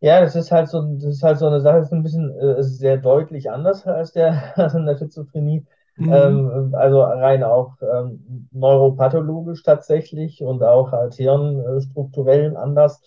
[0.00, 2.30] Ja, das ist halt so, das ist halt so eine Sache, das ist ein bisschen
[2.38, 5.66] äh, sehr deutlich anders als der, als in der Schizophrenie.
[5.96, 6.12] Mhm.
[6.12, 13.02] Ähm, also rein auch ähm, neuropathologisch tatsächlich und auch halt hirnstrukturellen anders,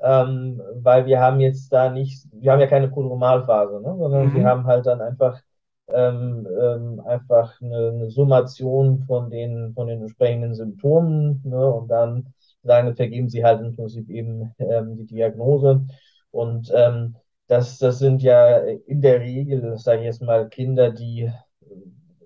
[0.00, 3.96] ähm, weil wir haben jetzt da nicht, wir haben ja keine Prodromalphase, ne?
[3.98, 4.34] sondern mhm.
[4.34, 5.40] wir haben halt dann einfach
[5.92, 11.68] ähm, ähm, einfach eine, eine, Summation von den von den entsprechenden Symptomen ne?
[11.68, 15.84] und dann sagen, vergeben sie halt im Prinzip eben ähm, die Diagnose
[16.30, 17.16] und ähm,
[17.46, 21.30] das, das sind ja in der Regel, sage ich jetzt mal, Kinder, die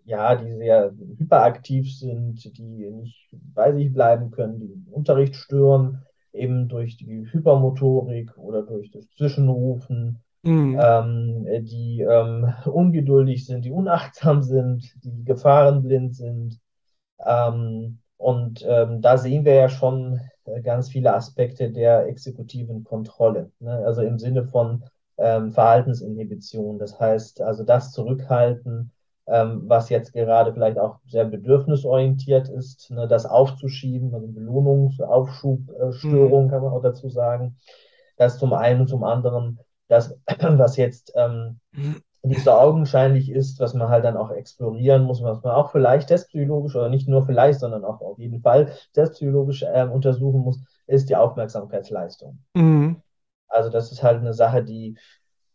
[0.05, 6.03] ja, die sehr hyperaktiv sind, die nicht bei sich bleiben können, die den Unterricht stören,
[6.33, 10.79] eben durch die Hypermotorik oder durch das Zwischenrufen, mhm.
[10.83, 16.61] ähm, die ähm, ungeduldig sind, die unachtsam sind, die gefahrenblind sind.
[17.25, 20.21] Ähm, und ähm, da sehen wir ja schon
[20.63, 23.83] ganz viele Aspekte der exekutiven Kontrolle, ne?
[23.85, 24.85] also im Sinne von
[25.17, 26.79] ähm, Verhaltensinhibition.
[26.79, 28.91] Das heißt, also das Zurückhalten,
[29.27, 36.47] ähm, was jetzt gerade vielleicht auch sehr bedürfnisorientiert ist, ne, das aufzuschieben, also Belohnungsaufschubstörung äh,
[36.47, 36.51] mhm.
[36.51, 37.57] kann man auch dazu sagen.
[38.17, 41.59] Das zum einen und zum anderen, das, was jetzt ähm,
[42.25, 46.09] nicht so augenscheinlich ist, was man halt dann auch explorieren muss, was man auch vielleicht
[46.09, 51.11] testpsychologisch oder nicht nur vielleicht, sondern auch auf jeden Fall testpsychologisch äh, untersuchen muss, ist
[51.11, 52.39] die Aufmerksamkeitsleistung.
[52.55, 53.03] Mhm.
[53.49, 54.97] Also das ist halt eine Sache, die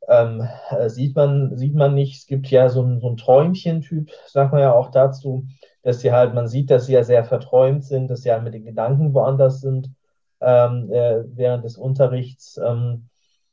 [0.07, 2.19] ähm, äh, sieht, man, sieht man nicht.
[2.19, 5.47] Es gibt ja so ein, so ein Träumchen-Typ, sagt man ja auch dazu,
[5.81, 8.53] dass sie halt, man sieht, dass sie ja sehr verträumt sind, dass sie halt mit
[8.53, 9.91] den Gedanken woanders sind
[10.39, 12.59] ähm, äh, während des Unterrichts.
[12.63, 13.09] Ähm,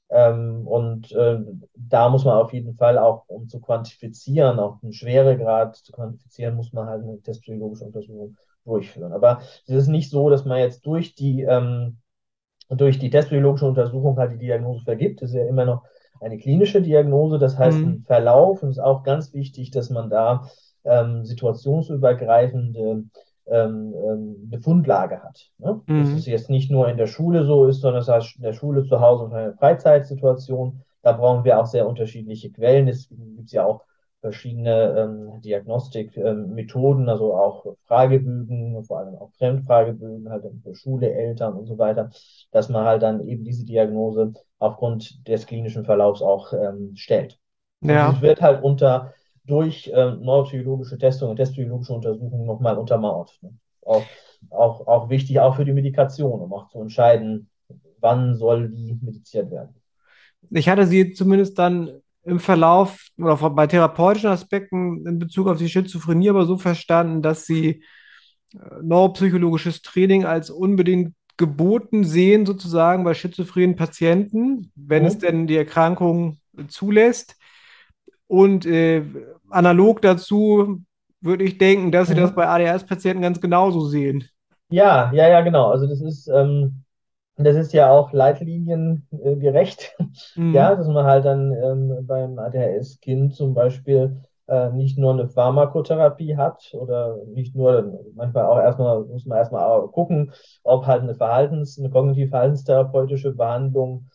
[0.09, 1.39] ähm, und äh,
[1.75, 6.55] da muss man auf jeden Fall auch, um zu quantifizieren, auch einen Schweregrad zu quantifizieren,
[6.55, 9.13] muss man halt eine testpsychologische Untersuchung durchführen.
[9.13, 11.99] Aber es ist nicht so, dass man jetzt durch die, ähm,
[12.69, 15.23] durch die testpsychologische Untersuchung halt die Diagnose vergibt.
[15.23, 15.83] Es ist ja immer noch
[16.21, 17.85] eine klinische Diagnose, das heißt mhm.
[17.85, 18.63] ein Verlauf.
[18.63, 20.49] Und es ist auch ganz wichtig, dass man da
[20.85, 23.05] ähm, situationsübergreifende
[23.49, 25.51] ähm, ähm, Befundlage hat.
[25.59, 25.81] Ne?
[25.87, 26.01] Mhm.
[26.01, 28.53] Dass es jetzt nicht nur in der Schule so ist, sondern das heißt in der
[28.53, 30.83] Schule, zu Hause und eine Freizeitsituation.
[31.03, 32.89] Da brauchen wir auch sehr unterschiedliche Quellen.
[32.89, 33.83] Es gibt ja auch
[34.21, 41.55] verschiedene ähm, Diagnostikmethoden, ähm, also auch Fragebögen, vor allem auch Fremdfragebögen, halt für Schule, Eltern
[41.55, 42.11] und so weiter,
[42.51, 47.39] dass man halt dann eben diese Diagnose aufgrund des klinischen Verlaufs auch ähm, stellt.
[47.83, 48.09] Ja.
[48.09, 49.13] Und es wird halt unter
[49.47, 53.39] durch ähm, neuropsychologische Testungen und testpsychologische Untersuchungen nochmal untermauert.
[53.43, 53.53] Ne?
[53.83, 54.05] Auch,
[54.51, 57.49] auch, auch wichtig, auch für die Medikation, um auch zu entscheiden,
[58.01, 59.75] wann soll die mediziert werden.
[60.51, 65.69] Ich hatte sie zumindest dann im Verlauf oder bei therapeutischen Aspekten in Bezug auf die
[65.69, 67.83] Schizophrenie aber so verstanden, dass sie
[68.53, 75.09] äh, neuropsychologisches Training als unbedingt geboten sehen, sozusagen bei schizophrenen Patienten, wenn mhm.
[75.09, 77.37] es denn die Erkrankung zulässt.
[78.29, 79.03] Und äh,
[79.51, 80.81] analog dazu
[81.21, 82.15] würde ich denken, dass mhm.
[82.15, 84.25] sie das bei ADHS-Patienten ganz genauso sehen.
[84.69, 85.71] Ja, ja, ja, genau.
[85.71, 86.83] Also das ist, ähm,
[87.37, 89.95] das ist ja auch leitliniengerecht,
[90.37, 90.55] mhm.
[90.55, 96.37] ja, dass man halt dann ähm, beim ADHS-Kind zum Beispiel äh, nicht nur eine Pharmakotherapie
[96.37, 101.79] hat oder nicht nur, manchmal auch erstmal, muss man erstmal gucken, ob halt eine Verhaltens-,
[101.79, 104.09] eine kognitiv-verhaltenstherapeutische Behandlung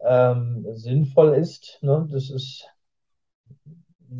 [0.00, 1.78] ähm, sinnvoll ist.
[1.82, 2.06] Ne?
[2.10, 2.68] Das ist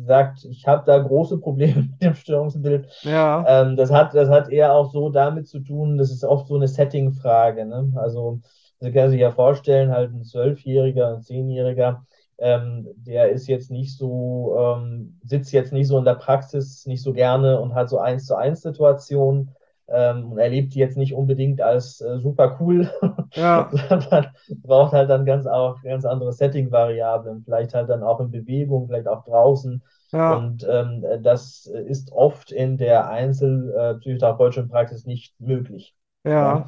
[0.05, 2.87] sagt, ich habe da große Probleme mit dem Störungsbild.
[3.03, 3.45] Ja.
[3.47, 6.55] Ähm, das, hat, das hat eher auch so damit zu tun, das ist oft so
[6.55, 7.65] eine Setting-Frage.
[7.65, 7.91] Ne?
[7.95, 8.39] Also,
[8.81, 12.05] Sie können sich ja vorstellen, halt ein Zwölfjähriger, ein Zehnjähriger,
[12.37, 17.03] ähm, der ist jetzt nicht so, ähm, sitzt jetzt nicht so in der Praxis nicht
[17.03, 19.51] so gerne und hat so eins zu eins Situationen
[19.91, 22.89] ähm, und erlebt die jetzt nicht unbedingt als äh, super cool,
[23.33, 23.69] ja.
[23.89, 24.27] sondern
[24.61, 29.07] braucht halt dann ganz auch ganz andere Setting-Variablen, vielleicht halt dann auch in Bewegung, vielleicht
[29.07, 29.81] auch draußen.
[30.11, 30.35] Ja.
[30.35, 35.95] Und ähm, das ist oft in der einzelpsychotherapeutischen äh, Praxis nicht möglich.
[36.23, 36.65] Ja.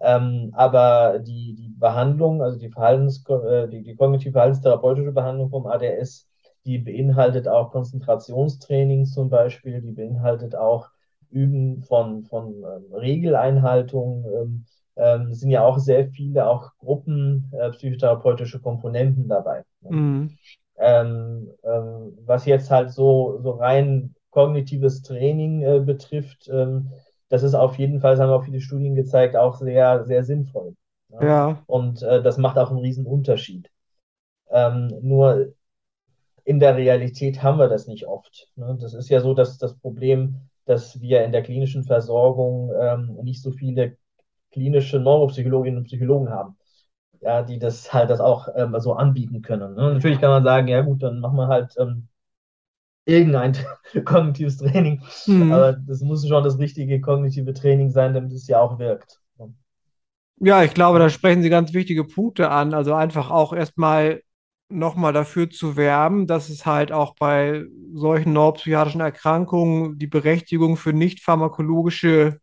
[0.00, 5.66] Ähm, aber die, die Behandlung, also die, Verhaltens, äh, die, die kognitive verhaltenstherapeutische Behandlung vom
[5.66, 6.26] ADS,
[6.64, 10.88] die beinhaltet auch Konzentrationstrainings zum Beispiel, die beinhaltet auch
[11.30, 14.24] Üben von, von ähm, Regeleinhaltung.
[14.24, 14.64] Ähm,
[14.96, 19.64] ähm, sind ja auch sehr viele auch Gruppen äh, psychotherapeutische Komponenten dabei.
[19.80, 19.96] Ne?
[19.96, 20.38] Mhm.
[20.76, 26.90] Ähm, ähm, was jetzt halt so, so rein kognitives Training äh, betrifft, ähm,
[27.28, 30.74] das ist auf jeden Fall, das haben auch viele Studien gezeigt, auch sehr, sehr sinnvoll.
[31.10, 31.22] Ja.
[31.22, 31.62] ja.
[31.66, 33.70] Und äh, das macht auch einen riesen Unterschied.
[34.50, 35.52] Ähm, nur
[36.44, 38.48] in der Realität haben wir das nicht oft.
[38.56, 38.76] Ne?
[38.80, 43.42] Das ist ja so, dass das Problem, dass wir in der klinischen Versorgung ähm, nicht
[43.42, 43.96] so viele
[44.52, 46.56] klinische Neuropsychologinnen und Psychologen haben,
[47.20, 49.74] ja, die das halt das auch ähm, so anbieten können.
[49.74, 49.94] Ne?
[49.94, 52.06] Natürlich kann man sagen, ja gut, dann machen wir halt ähm,
[53.04, 53.56] irgendein
[54.04, 55.02] kognitives Training.
[55.26, 55.52] Mhm.
[55.52, 59.20] Aber das muss schon das richtige kognitive Training sein, damit es ja auch wirkt.
[60.42, 62.72] Ja, ich glaube, da sprechen Sie ganz wichtige Punkte an.
[62.72, 64.22] Also einfach auch erstmal
[64.70, 70.92] nochmal dafür zu werben, dass es halt auch bei solchen neuropsychiatrischen Erkrankungen die Berechtigung für
[70.92, 72.40] nicht pharmakologische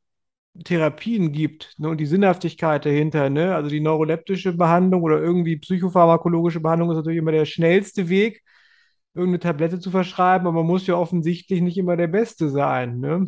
[0.63, 3.30] Therapien gibt ne, und die Sinnhaftigkeit dahinter.
[3.30, 3.56] Ne?
[3.56, 8.44] Also die neuroleptische Behandlung oder irgendwie psychopharmakologische Behandlung ist natürlich immer der schnellste Weg
[9.13, 13.00] irgendeine Tablette zu verschreiben, aber man muss ja offensichtlich nicht immer der Beste sein.
[13.00, 13.26] Ne?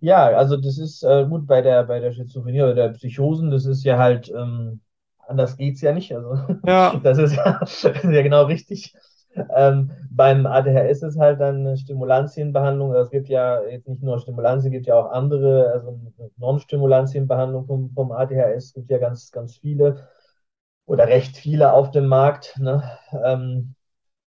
[0.00, 3.64] Ja, also das ist äh, gut bei der, bei der Schizophrenie oder der Psychosen, das
[3.64, 4.80] ist ja halt, ähm,
[5.28, 6.14] anders geht es ja nicht.
[6.14, 6.96] Also ja.
[7.02, 8.94] das, ist ja, das ist ja genau richtig.
[9.56, 12.92] Ähm, beim ADHS ist halt dann eine Stimulantienbehandlung.
[12.92, 15.98] Also es gibt ja jetzt nicht nur Stimulantien, es gibt ja auch andere, also
[16.36, 20.08] Non-Stimulantienbehandlung vom, vom ADHS, es gibt ja ganz, ganz viele
[20.86, 22.56] oder recht viele auf dem Markt.
[22.60, 22.82] Ne?
[23.24, 23.74] Ähm,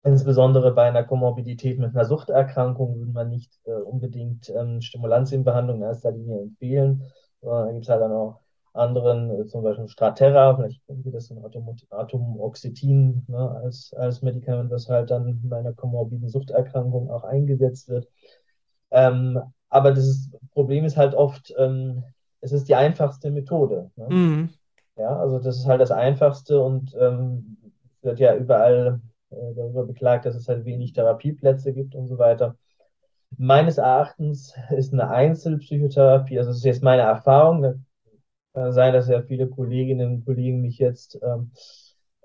[0.07, 5.83] Insbesondere bei einer Komorbidität mit einer Suchterkrankung würde man nicht äh, unbedingt ähm, Stimulantienbehandlung in
[5.83, 7.05] erster Linie empfehlen.
[7.41, 8.41] Äh, da gibt es halt dann auch
[8.75, 14.21] anderen, äh, zum Beispiel Straterra, vielleicht kennen Sie das in Atom Atomoxetin ne, als, als
[14.21, 18.09] Medikament, das halt dann bei einer komorbiden Suchterkrankung auch eingesetzt wird.
[18.91, 22.05] Ähm, aber das Problem ist halt oft, ähm,
[22.41, 23.91] es ist die einfachste Methode.
[23.97, 24.07] Ne?
[24.09, 24.51] Mhm.
[24.97, 27.57] Ja, also das ist halt das Einfachste und ähm,
[28.03, 32.57] wird ja überall äh, darüber beklagt, dass es halt wenig Therapieplätze gibt und so weiter.
[33.37, 37.85] Meines Erachtens ist eine Einzelpsychotherapie, also das ist jetzt meine Erfahrung,
[38.55, 41.51] kann sein, dass ja viele Kolleginnen und Kollegen mich jetzt ähm,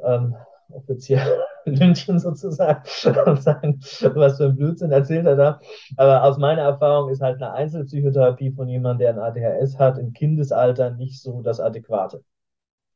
[0.04, 0.36] ähm,
[0.70, 2.84] offiziell lünchen sozusagen
[3.26, 3.80] und sagen,
[4.14, 5.60] was für ein Blödsinn erzählt er da.
[5.98, 10.14] Aber aus meiner Erfahrung ist halt eine Einzelpsychotherapie von jemandem, der ein ADHS hat, im
[10.14, 12.24] Kindesalter nicht so das Adäquate.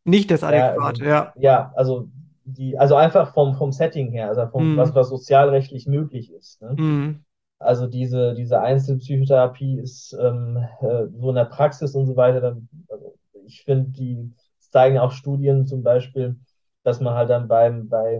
[0.05, 1.21] Nicht das Adäquate, ja.
[1.23, 1.55] Also, ja.
[1.57, 2.09] ja, also
[2.45, 4.77] die, also einfach vom, vom Setting her, also vom, mm.
[4.77, 6.61] was, was sozialrechtlich möglich ist.
[6.61, 6.73] Ne?
[6.73, 7.25] Mm.
[7.57, 12.67] Also diese, diese Einzelpsychotherapie ist ähm, äh, so in der Praxis und so weiter, dann,
[12.89, 13.15] also
[13.45, 16.37] ich finde, die zeigen auch Studien zum Beispiel,
[16.83, 18.19] dass man halt dann beim, bei,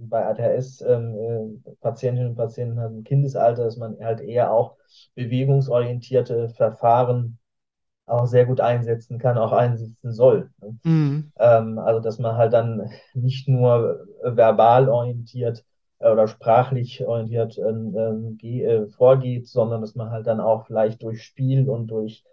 [0.00, 4.76] bei ATHS-Patientinnen ähm, äh, und Patienten halt im Kindesalter, dass man halt eher auch
[5.14, 7.38] bewegungsorientierte Verfahren
[8.06, 10.50] auch sehr gut einsetzen kann, auch einsetzen soll.
[10.60, 10.76] Ne?
[10.84, 11.32] Mhm.
[11.38, 15.64] Ähm, also dass man halt dann nicht nur verbal orientiert
[16.00, 21.22] äh, oder sprachlich orientiert ähm, äh, vorgeht, sondern dass man halt dann auch vielleicht durch
[21.22, 22.24] Spiel und durch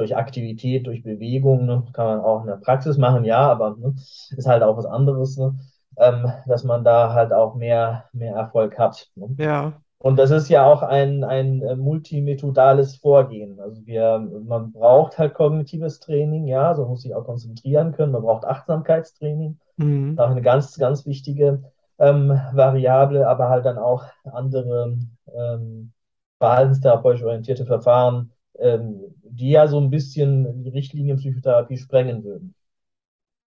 [0.00, 3.94] durch Aktivität, durch Bewegung, ne, kann man auch in der Praxis machen, ja, aber ne,
[3.96, 5.54] ist halt auch was anderes, ne,
[5.98, 9.08] ähm, dass man da halt auch mehr, mehr Erfolg hat.
[9.14, 9.28] Ne?
[9.38, 9.72] Ja.
[9.98, 13.60] Und das ist ja auch ein, ein äh, multimethodales Vorgehen.
[13.60, 18.12] Also wir, man braucht halt kognitives Training, ja, so muss sich auch konzentrieren können.
[18.12, 20.18] Man braucht Achtsamkeitstraining, mhm.
[20.18, 21.62] auch eine ganz, ganz wichtige
[21.98, 24.96] ähm, Variable, aber halt dann auch andere
[25.34, 25.92] ähm,
[26.38, 32.54] verhaltenstherapeutisch orientierte Verfahren, ähm, die ja so ein bisschen die Richtlinien Psychotherapie sprengen würden.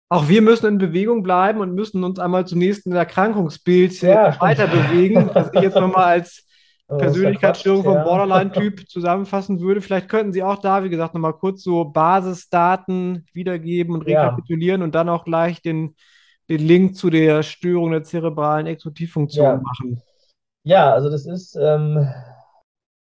[0.09, 4.67] Auch wir müssen in Bewegung bleiben und müssen uns einmal zum nächsten Erkrankungsbild ja, weiter
[4.67, 6.45] bewegen, was ich jetzt nochmal als
[6.89, 9.79] oh, Persönlichkeitsstörung vom Borderline-Typ zusammenfassen würde.
[9.79, 14.85] Vielleicht könnten Sie auch da, wie gesagt, nochmal kurz so Basisdaten wiedergeben und rekapitulieren ja.
[14.85, 15.95] und dann auch gleich den,
[16.49, 20.01] den Link zu der Störung der zerebralen Exekutivfunktion machen.
[20.63, 22.07] Ja, also das ist ähm,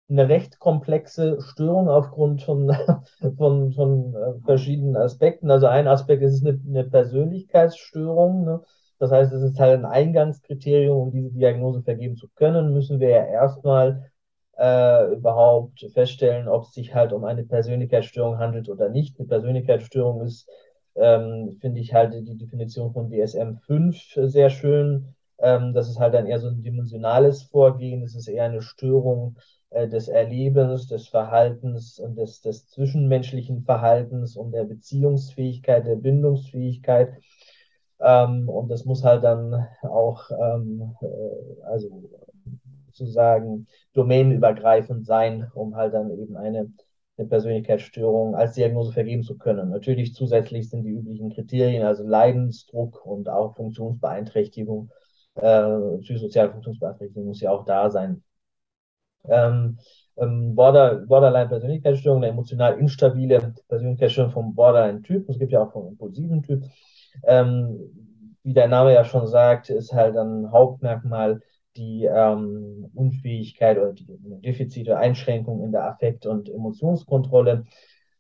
[0.09, 2.71] eine recht komplexe Störung aufgrund von,
[3.37, 5.51] von, von äh, verschiedenen Aspekten.
[5.51, 8.45] Also ein Aspekt ist eine, eine Persönlichkeitsstörung.
[8.45, 8.63] Ne?
[8.99, 13.11] Das heißt, es ist halt ein Eingangskriterium, um diese Diagnose vergeben zu können, müssen wir
[13.11, 14.11] ja erstmal
[14.59, 19.19] äh, überhaupt feststellen, ob es sich halt um eine Persönlichkeitsstörung handelt oder nicht.
[19.19, 20.49] Eine Persönlichkeitsstörung ist,
[20.95, 25.16] ähm, finde ich halt die Definition von DSM-5 sehr schön.
[25.39, 28.03] Ähm, das ist halt dann eher so ein dimensionales Vorgehen.
[28.03, 29.37] Es ist eher eine Störung
[29.71, 37.15] äh, des Erlebens, des Verhaltens und des, des zwischenmenschlichen Verhaltens und der Beziehungsfähigkeit, der Bindungsfähigkeit.
[38.01, 41.91] Ähm, und das muss halt dann auch, ähm, äh, also
[42.93, 46.73] sozusagen domänenübergreifend sein, um halt dann eben eine,
[47.19, 49.71] eine Persönlichkeitsstörung als Diagnose vergeben zu können.
[49.71, 54.91] Natürlich zusätzlich sind die üblichen Kriterien, also Leidensdruck und auch Funktionsbeeinträchtigung,
[55.37, 58.23] äh, psychosoziale Funktionsbeeinträchtigung muss ja auch da sein.
[59.29, 59.79] Ähm,
[60.17, 65.29] ähm, Border, Borderline-Persönlichkeitsstörung, eine emotional instabile Persönlichkeitsstörung vom Borderline-Typ.
[65.29, 66.65] Es gibt ja auch vom impulsiven Typ.
[67.25, 67.79] Ähm,
[68.43, 71.41] wie der Name ja schon sagt, ist halt ein Hauptmerkmal
[71.77, 74.07] die ähm, Unfähigkeit oder die
[74.43, 77.65] Defizite, Einschränkungen in der Affekt- und Emotionskontrolle.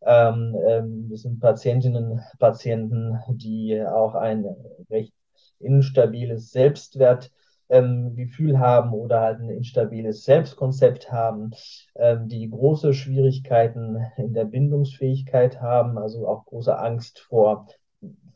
[0.02, 4.44] Ähm, ähm, das sind Patientinnen, Patienten, die auch ein
[4.90, 5.14] recht
[5.60, 11.50] instabiles Selbstwertgefühl haben oder halt ein instabiles Selbstkonzept haben,
[11.96, 17.66] ähm, die große Schwierigkeiten in der Bindungsfähigkeit haben, also auch große Angst vor,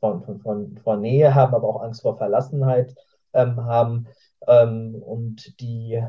[0.01, 2.95] von, von, von, vor Nähe haben, aber auch Angst vor Verlassenheit
[3.33, 4.07] ähm, haben
[4.47, 6.03] ähm, und die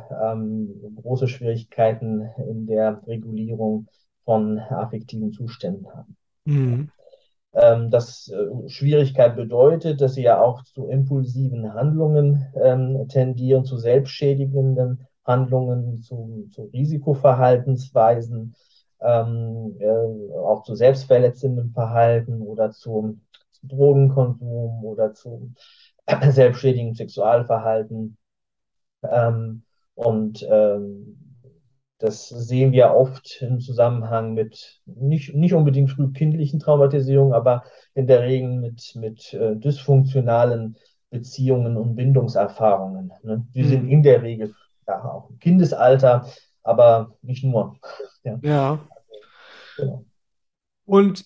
[1.01, 3.88] große Schwierigkeiten in der Regulierung
[4.24, 6.16] von affektiven Zuständen haben.
[6.45, 6.91] Mhm.
[7.53, 13.77] Ähm, das äh, Schwierigkeit bedeutet, dass sie ja auch zu impulsiven Handlungen ähm, tendieren, zu
[13.77, 18.55] selbstschädigenden Handlungen, zu, zu Risikoverhaltensweisen,
[19.01, 23.19] ähm, äh, auch zu selbstverletzendem Verhalten oder zu,
[23.63, 25.51] Drogenkonsum oder zu
[26.29, 28.17] selbstschädigendem Sexualverhalten.
[29.03, 29.63] Ähm,
[29.95, 31.20] und ähm,
[32.01, 38.21] das sehen wir oft im Zusammenhang mit nicht, nicht unbedingt frühkindlichen Traumatisierungen, aber in der
[38.23, 40.77] Regel mit, mit äh, dysfunktionalen
[41.11, 43.11] Beziehungen und Bindungserfahrungen.
[43.21, 43.45] Ne?
[43.53, 43.67] Die mhm.
[43.67, 44.55] sind in der Regel
[44.87, 46.25] ja, auch im Kindesalter,
[46.63, 47.77] aber nicht nur.
[48.23, 48.37] Ja.
[48.43, 48.79] ja.
[49.77, 50.05] Genau.
[50.85, 51.25] Und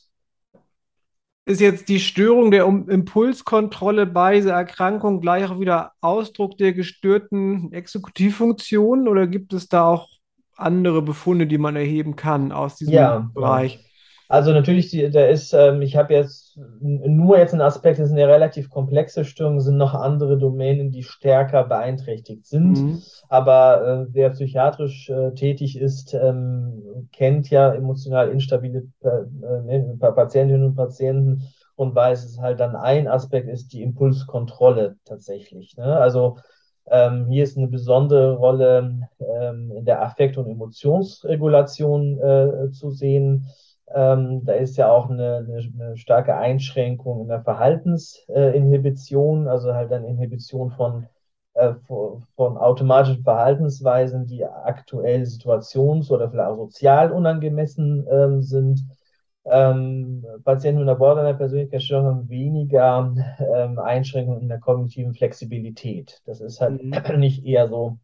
[1.43, 7.73] ist jetzt die Störung der Impulskontrolle bei dieser Erkrankung gleich auch wieder Ausdruck der gestörten
[7.73, 10.07] Exekutivfunktion oder gibt es da auch
[10.55, 13.85] andere Befunde, die man erheben kann aus diesem ja, Bereich?
[14.27, 18.27] Also natürlich, da ist, ähm, ich habe jetzt nur jetzt einen Aspekt, das ist eine
[18.27, 22.77] relativ komplexe Störung, sind noch andere Domänen, die stärker beeinträchtigt sind.
[22.77, 23.01] Mhm.
[23.29, 30.65] Aber äh, wer psychiatrisch äh, tätig ist, ähm, kennt ja emotional instabile äh, äh Patientinnen
[30.65, 31.43] und Patienten
[31.75, 35.77] und weiß, dass es halt dann ein Aspekt ist, die Impulskontrolle tatsächlich.
[35.77, 35.97] Ne?
[35.97, 36.37] Also
[36.89, 43.47] ähm, hier ist eine besondere Rolle ähm, in der Affekt- und Emotionsregulation äh, zu sehen.
[43.93, 49.73] Ähm, da ist ja auch eine, eine, eine starke Einschränkung in der Verhaltensinhibition, äh, also
[49.73, 51.07] halt eine Inhibition von,
[51.53, 58.81] äh, von, automatischen Verhaltensweisen, die aktuell situations- oder vielleicht auch sozial unangemessen ähm, sind.
[59.47, 63.13] Ähm, Patienten mit einer Borderline-Persönlichkeitsstörung haben weniger
[63.55, 66.21] ähm, Einschränkungen in der kognitiven Flexibilität.
[66.25, 66.91] Das ist halt mhm.
[67.19, 67.97] nicht eher so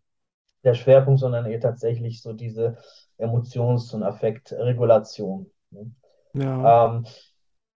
[0.63, 2.77] der Schwerpunkt, sondern eher tatsächlich so diese
[3.17, 5.47] Emotions- und Affektregulation.
[5.71, 5.91] Ne?
[6.33, 6.85] Ja.
[6.85, 7.05] Ähm,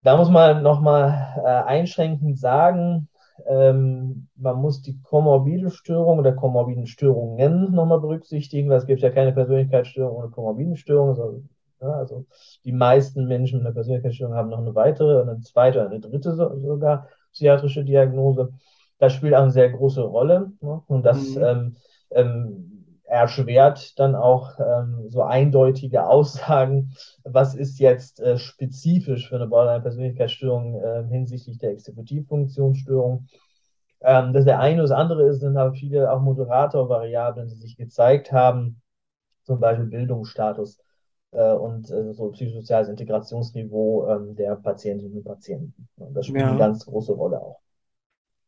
[0.03, 3.09] da muss man nochmal äh, einschränkend sagen,
[3.47, 9.09] ähm, man muss die komorbide Störung oder komorbiden Störungen nochmal berücksichtigen, weil es gibt ja
[9.09, 11.09] keine Persönlichkeitsstörung ohne komorbiden Störung.
[11.09, 11.41] Also,
[11.81, 12.25] ja, also
[12.63, 16.35] die meisten Menschen mit einer Persönlichkeitsstörung haben noch eine weitere, eine zweite oder eine dritte
[16.35, 18.53] so, sogar psychiatrische Diagnose.
[18.97, 20.51] Das spielt auch eine sehr große Rolle.
[20.61, 20.81] Ne?
[20.87, 21.43] Und das mhm.
[21.43, 21.75] ähm,
[22.11, 29.47] ähm, erschwert dann auch ähm, so eindeutige Aussagen, was ist jetzt äh, spezifisch für eine
[29.47, 33.27] Borderline-Persönlichkeitsstörung äh, hinsichtlich der Exekutivfunktionsstörung.
[34.01, 34.81] Ähm, das der eine.
[34.81, 38.81] Das andere ist, sind aber viele auch Moderatorvariablen, die sich gezeigt haben,
[39.43, 40.79] zum Beispiel Bildungsstatus
[41.41, 45.87] und äh, so psychosoziales Integrationsniveau ähm, der Patientinnen und Patienten.
[45.97, 46.49] Das spielt ja.
[46.49, 47.59] eine ganz große Rolle auch.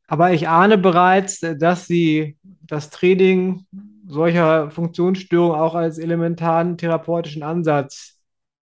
[0.07, 3.65] Aber ich ahne bereits, dass Sie das Training
[4.07, 8.17] solcher Funktionsstörungen auch als elementaren therapeutischen Ansatz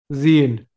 [0.09, 0.67] sehen.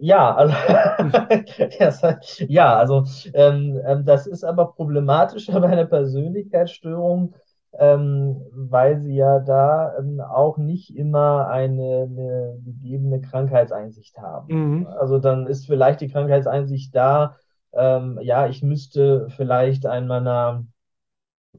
[0.00, 0.54] Ja, also,
[2.48, 3.04] ja, also
[3.34, 7.34] ähm, ähm, das ist aber problematischer bei einer Persönlichkeitsstörung,
[7.78, 14.78] ähm, weil sie ja da ähm, auch nicht immer eine, eine gegebene Krankheitseinsicht haben.
[14.78, 14.86] Mhm.
[14.86, 17.36] Also dann ist vielleicht die Krankheitseinsicht da,
[17.72, 20.64] ähm, ja, ich müsste vielleicht an meiner,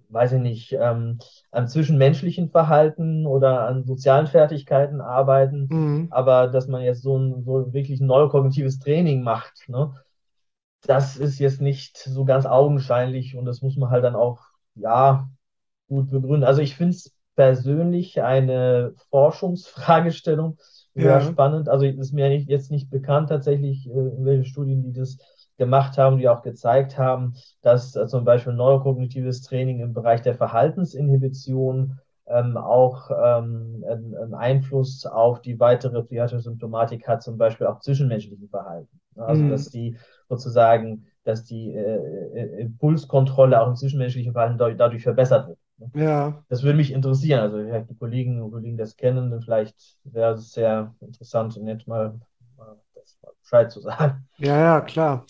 [0.09, 1.19] weiß ich nicht, ähm,
[1.51, 6.07] am zwischenmenschlichen Verhalten oder an sozialen Fertigkeiten arbeiten, mhm.
[6.09, 9.93] aber dass man jetzt so ein so wirklich ein neurokognitives Training macht, ne?
[10.81, 14.39] Das ist jetzt nicht so ganz augenscheinlich und das muss man halt dann auch,
[14.75, 15.27] ja,
[15.87, 16.43] gut begründen.
[16.43, 20.57] Also ich finde es persönlich eine Forschungsfragestellung
[20.95, 21.21] sehr ja.
[21.21, 21.69] spannend.
[21.69, 25.17] Also ist mir nicht, jetzt nicht bekannt tatsächlich, äh, welche Studien, die das
[25.57, 30.35] gemacht haben, die auch gezeigt haben, dass äh, zum Beispiel neurokognitives Training im Bereich der
[30.35, 37.79] Verhaltensinhibition ähm, auch ähm, einen Einfluss auf die weitere psychiatrische Symptomatik hat, zum Beispiel auch
[37.79, 38.99] zwischenmenschlichen Verhalten.
[39.15, 39.49] Also mhm.
[39.49, 39.97] dass die
[40.29, 45.59] sozusagen, dass die äh, äh Impulskontrolle auch im zwischenmenschlichen Verhalten dadurch verbessert wird.
[45.93, 46.43] Ja.
[46.49, 47.39] Das würde mich interessieren.
[47.39, 51.87] Also die Kollegen und Kollegen das kennen, dann vielleicht wäre es sehr interessant und nett
[51.87, 52.19] mal,
[52.57, 54.27] mal das mal Bescheid zu sagen.
[54.37, 55.25] Ja, ja, klar.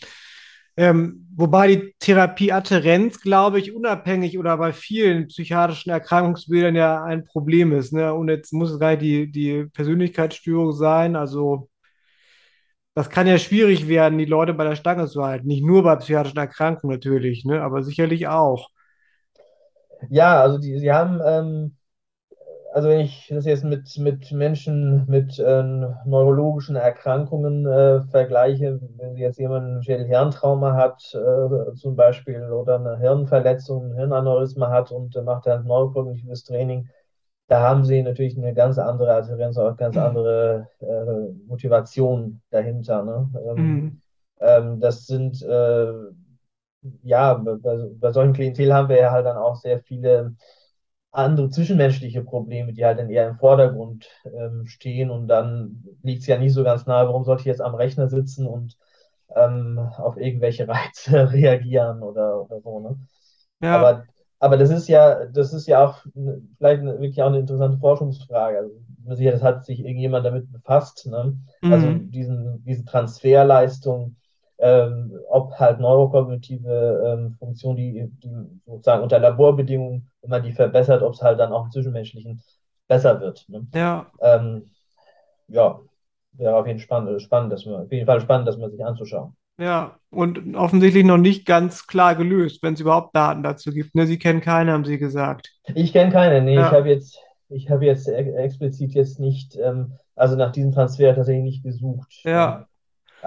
[0.79, 7.71] Ähm, wobei die Therapieadherenz, glaube ich, unabhängig oder bei vielen psychiatrischen Erkrankungsbildern ja ein Problem
[7.71, 7.93] ist.
[7.93, 8.13] Ne?
[8.13, 11.15] Und jetzt muss es gar nicht die, die Persönlichkeitsstörung sein.
[11.15, 11.69] Also
[12.93, 15.47] das kann ja schwierig werden, die Leute bei der Stange zu halten.
[15.47, 17.61] Nicht nur bei psychiatrischen Erkrankungen natürlich, ne?
[17.61, 18.69] aber sicherlich auch.
[20.09, 21.75] Ja, also die, sie haben, ähm,
[22.73, 25.63] also wenn ich das jetzt mit, mit Menschen mit äh,
[26.05, 32.97] neurologischen Erkrankungen äh, vergleiche, wenn jetzt jemanden ein Schädel-Hirntrauma hat, äh, zum Beispiel, oder eine
[32.97, 36.89] Hirnverletzung, ein Hirnaneurysma hat und macht dann neurokognitives Training,
[37.47, 43.03] da haben sie natürlich eine ganz andere Adherenz, auch ganz andere äh, Motivation dahinter.
[43.03, 43.29] Ne?
[43.47, 44.01] Ähm, mhm.
[44.41, 45.93] ähm, das sind äh,
[47.03, 50.35] ja, bei, bei solchen Klientel haben wir ja halt dann auch sehr viele
[51.11, 56.27] andere zwischenmenschliche Probleme, die halt dann eher im Vordergrund ähm, stehen und dann liegt es
[56.27, 58.77] ja nicht so ganz nahe, warum sollte ich jetzt am Rechner sitzen und
[59.35, 62.97] ähm, auf irgendwelche Reize reagieren oder, oder so, ne?
[63.61, 63.77] Ja.
[63.77, 64.03] Aber,
[64.39, 66.05] aber das ist ja, das ist ja auch
[66.57, 68.59] vielleicht wirklich auch eine interessante Forschungsfrage.
[68.59, 68.71] Also,
[69.15, 71.17] sicher, das hat sich irgendjemand damit befasst, ne?
[71.17, 71.73] Also mhm.
[71.73, 74.17] Also diesen, diese Transferleistung
[74.59, 78.31] ähm, ob halt neurokognitive ähm, Funktionen, die, die
[78.65, 82.41] sozusagen unter Laborbedingungen, wenn man die verbessert, ob es halt dann auch im Zwischenmenschlichen
[82.87, 83.45] besser wird.
[83.49, 83.67] Ne?
[83.73, 84.07] Ja.
[84.19, 84.71] Ähm,
[85.47, 85.79] ja,
[86.33, 89.35] wäre auf jeden, spannend, spannend, dass man, auf jeden Fall spannend, das mal sich anzuschauen.
[89.59, 93.95] Ja, und offensichtlich noch nicht ganz klar gelöst, wenn es überhaupt Daten dazu gibt.
[93.95, 94.05] Ne?
[94.05, 95.51] Sie kennen keine, haben Sie gesagt.
[95.73, 96.67] Ich kenne keine, nee, ja.
[96.67, 101.43] ich habe jetzt, ich habe jetzt explizit jetzt nicht, ähm, also nach diesem Transfer tatsächlich
[101.43, 102.21] nicht gesucht.
[102.23, 102.67] Ja.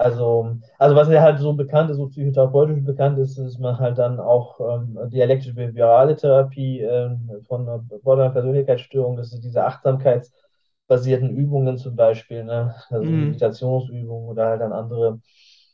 [0.01, 3.99] Also, also was ja halt so bekannt ist, so psychotherapeutisch bekannt ist, ist man halt
[3.99, 11.77] dann auch ähm, dialektische behaviorale Therapie ähm, von einer Borderline-Persönlichkeitsstörung, das ist diese achtsamkeitsbasierten Übungen
[11.77, 12.73] zum Beispiel, ne?
[12.89, 13.25] also mm.
[13.25, 15.19] Meditationsübungen oder halt dann andere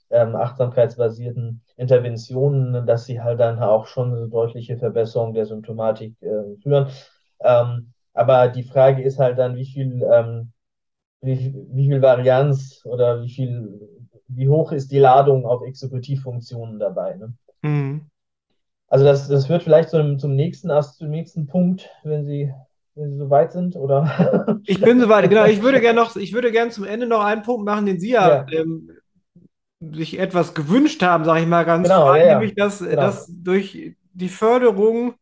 [0.10, 6.58] ähm, achtsamkeitsbasierten Interventionen, dass sie halt dann auch schon eine deutliche Verbesserung der Symptomatik äh,
[6.62, 6.88] führen.
[7.40, 10.52] Ähm, aber die Frage ist halt dann, wie viel, ähm,
[11.22, 13.97] wie, wie viel Varianz oder wie viel
[14.28, 17.16] wie hoch ist die Ladung auf Exekutivfunktionen dabei.
[17.16, 17.34] Ne?
[17.62, 18.02] Mhm.
[18.88, 22.54] Also das, das führt vielleicht zum, zum, nächsten, zum nächsten Punkt, wenn Sie,
[22.96, 24.60] wenn Sie soweit sind, oder?
[24.66, 25.46] Ich bin soweit, genau.
[25.46, 28.12] Ich würde gerne noch, ich würde gerne zum Ende noch einen Punkt machen, den Sie
[28.12, 28.60] ja, ja.
[28.60, 28.92] Ähm,
[29.80, 32.96] sich etwas gewünscht haben, sage ich mal ganz genau, frei, ja, nämlich dass, genau.
[32.96, 35.14] dass durch die Förderung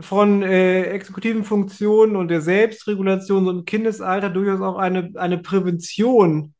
[0.00, 6.54] von äh, exekutiven Funktionen und der Selbstregulation so im Kindesalter durchaus auch eine, eine Prävention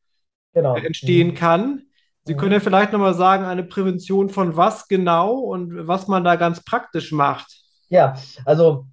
[0.59, 0.77] genau.
[0.77, 1.35] entstehen mhm.
[1.35, 1.83] kann.
[2.25, 6.37] Sie können ja vielleicht nochmal sagen, eine Prävention von was genau und was man da
[6.37, 7.47] ganz praktisch macht.
[7.89, 8.87] Ja, also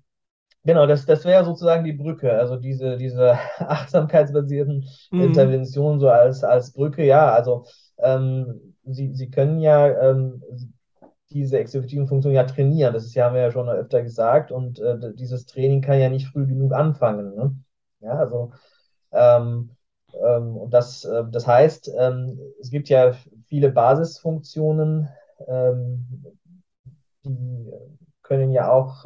[0.63, 5.21] genau, das, das wäre sozusagen die Brücke, also diese, diese achtsamkeitsbasierten mhm.
[5.21, 7.65] Interventionen so als, als Brücke, ja, also
[7.97, 10.41] ähm, Sie, Sie können ja ähm,
[11.29, 14.79] diese exekutiven Funktionen ja trainieren, das ist ja, haben wir ja schon öfter gesagt, und
[14.79, 17.35] äh, dieses Training kann ja nicht früh genug anfangen.
[17.35, 17.55] Ne?
[17.99, 18.51] Ja, also
[19.11, 19.74] ähm,
[20.23, 23.13] ähm, und das, äh, das heißt, ähm, es gibt ja
[23.47, 25.09] viele Basisfunktionen,
[25.47, 26.25] ähm,
[27.23, 27.71] die
[28.21, 29.05] können ja auch,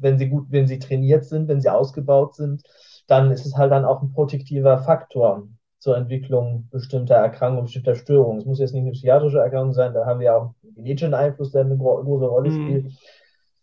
[0.00, 2.62] wenn sie gut, wenn sie trainiert sind, wenn sie ausgebaut sind,
[3.06, 5.46] dann ist es halt dann auch ein protektiver Faktor
[5.78, 8.38] zur Entwicklung bestimmter Erkrankungen, bestimmter Störungen.
[8.38, 11.52] Es muss jetzt nicht eine psychiatrische Erkrankung sein, da haben wir auch einen genetischen Einfluss,
[11.52, 12.64] der eine gro große Rolle mhm.
[12.64, 12.84] spielt.
[12.84, 12.92] Mhm.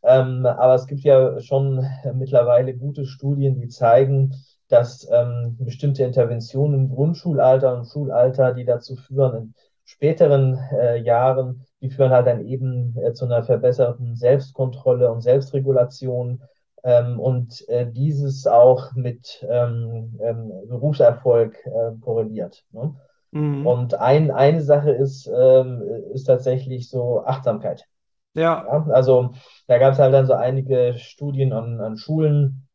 [0.03, 4.35] Ähm, aber es gibt ja schon mittlerweile gute Studien, die zeigen,
[4.73, 9.53] dass ähm, bestimmte Interventionen im Grundschulalter und Schulalter, die dazu führen, in
[9.85, 16.41] späteren äh, Jahren, die führen halt dann eben äh, zu einer verbesserten Selbstkontrolle und Selbstregulation
[16.83, 22.63] ähm, und äh, dieses auch mit ähm, ähm Berufserfolg äh, korreliert.
[22.71, 22.95] Ne?
[23.31, 23.67] Mhm.
[23.67, 27.85] Und ein, eine Sache ist, ähm, ist tatsächlich so Achtsamkeit.
[28.33, 28.65] Ja.
[28.65, 29.31] ja also
[29.67, 32.67] da gab es halt dann so einige Studien an, an Schulen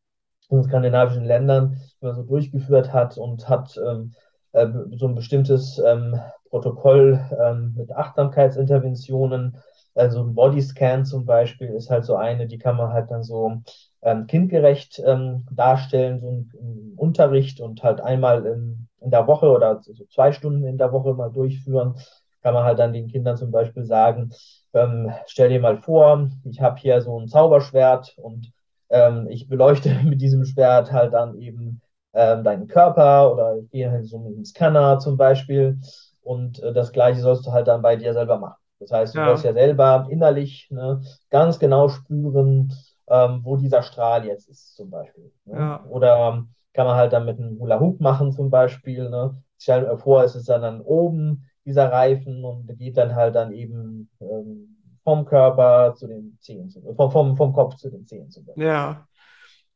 [0.49, 4.13] in skandinavischen Ländern, man so durchgeführt hat und hat ähm,
[4.53, 6.19] äh, so ein bestimmtes ähm,
[6.49, 9.57] Protokoll ähm, mit Achtsamkeitsinterventionen.
[9.95, 13.61] Also ein Bodyscan zum Beispiel ist halt so eine, die kann man halt dann so
[14.01, 19.81] ähm, kindgerecht ähm, darstellen, so ein, Unterricht und halt einmal in, in der Woche oder
[19.81, 21.95] so zwei Stunden in der Woche mal durchführen.
[22.41, 24.31] Kann man halt dann den Kindern zum Beispiel sagen,
[24.73, 28.51] ähm, stell dir mal vor, ich habe hier so ein Zauberschwert und
[28.89, 31.81] ähm, ich beleuchte mit diesem Schwert halt dann eben
[32.13, 35.79] ähm, deinen Körper oder ich gehe halt so mit einem Scanner zum Beispiel
[36.21, 38.57] und äh, das gleiche sollst du halt dann bei dir selber machen.
[38.79, 39.25] Das heißt, du ja.
[39.27, 42.73] sollst ja selber innerlich ne, ganz genau spüren,
[43.07, 45.31] ähm, wo dieser Strahl jetzt ist, zum Beispiel.
[45.45, 45.57] Ne?
[45.57, 45.85] Ja.
[45.89, 49.09] Oder ähm, kann man halt dann mit einem Hula Hoop machen, zum Beispiel.
[49.09, 49.35] Ne?
[49.57, 53.51] Stell dir vor, es ist dann, dann oben dieser Reifen und geht dann halt dann
[53.51, 58.45] eben ähm, vom Körper zu den Zehen, vom, vom, vom Kopf zu den Zehen zum
[58.45, 58.65] Beispiel.
[58.65, 59.07] Ja.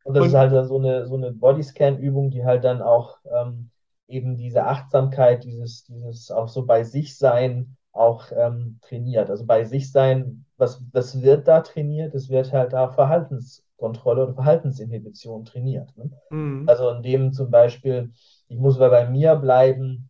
[0.04, 3.18] Und das und, ist halt dann so eine, so eine Bodyscan-Übung, die halt dann auch
[3.26, 3.70] ähm,
[4.08, 9.30] eben diese Achtsamkeit, dieses, dieses auch so bei sich sein auch ähm, trainiert.
[9.30, 12.14] Also bei sich sein, was, was wird da trainiert?
[12.16, 15.96] Es wird halt da Verhaltenskontrolle oder Verhaltensinhibition trainiert.
[15.96, 16.12] Ne?
[16.30, 16.68] Mhm.
[16.68, 18.12] Also indem zum Beispiel,
[18.48, 20.10] ich muss bei mir bleiben,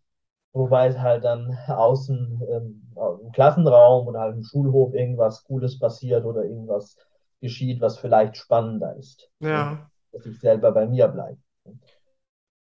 [0.53, 6.25] wobei es halt dann außen ähm, im Klassenraum oder halt im Schulhof irgendwas Cooles passiert
[6.25, 6.97] oder irgendwas
[7.43, 9.29] geschieht, was vielleicht spannender ist.
[9.39, 9.89] Ja.
[10.11, 11.37] Dass ich selber bei mir bleibe.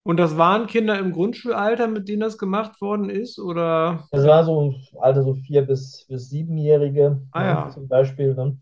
[0.04, 4.08] Und das waren Kinder im Grundschulalter, mit denen das gemacht worden ist, oder?
[4.12, 7.70] Das war so Alter so vier bis, bis siebenjährige ah, ja.
[7.70, 8.34] zum Beispiel.
[8.34, 8.58] Ne?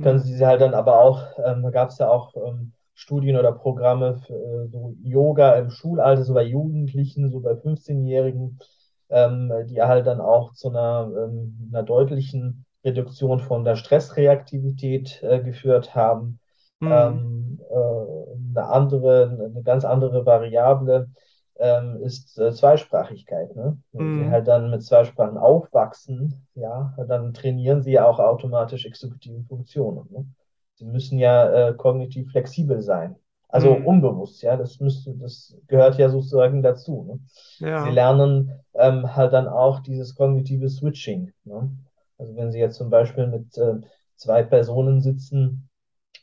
[0.00, 0.26] Können hm.
[0.26, 4.16] sie halt dann aber auch, ähm, da gab es ja auch ähm, Studien oder Programme
[4.26, 8.58] für äh, so Yoga im Schulalter, so bei Jugendlichen, so bei 15-Jährigen,
[9.10, 15.40] ähm, die halt dann auch zu einer, ähm, einer deutlichen Reduktion von der Stressreaktivität äh,
[15.40, 16.40] geführt haben.
[16.80, 16.92] Mhm.
[16.92, 21.08] Ähm, äh, eine andere, eine ganz andere Variable
[21.58, 23.54] ähm, ist äh, Zweisprachigkeit.
[23.56, 23.78] Ne?
[23.92, 24.24] Wenn mhm.
[24.24, 29.42] sie halt dann mit zwei Sprachen aufwachsen, ja, dann trainieren sie ja auch automatisch exekutive
[29.44, 30.06] Funktionen.
[30.10, 30.26] Ne?
[30.76, 33.16] Sie müssen ja äh, kognitiv flexibel sein.
[33.48, 33.86] Also mhm.
[33.86, 37.04] unbewusst, ja, das müsste, das gehört ja sozusagen dazu.
[37.60, 37.66] Ne?
[37.66, 37.84] Ja.
[37.84, 41.32] Sie lernen ähm, halt dann auch dieses kognitive Switching.
[41.44, 41.70] Ne?
[42.18, 43.80] Also wenn Sie jetzt zum Beispiel mit äh,
[44.16, 45.68] zwei Personen sitzen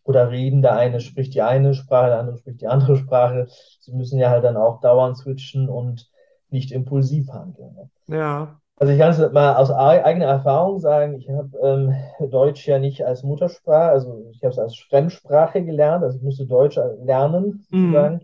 [0.03, 3.47] oder reden, der eine spricht die eine Sprache, der andere spricht die andere Sprache.
[3.79, 6.09] Sie müssen ja halt dann auch dauernd switchen und
[6.49, 7.75] nicht impulsiv handeln.
[7.75, 8.17] Ne?
[8.17, 8.59] Ja.
[8.77, 13.05] Also ich kann es mal aus eigener Erfahrung sagen, ich habe ähm, Deutsch ja nicht
[13.05, 18.15] als Muttersprache, also ich habe es als Fremdsprache gelernt, also ich musste Deutsch lernen, sozusagen.
[18.15, 18.21] Mhm.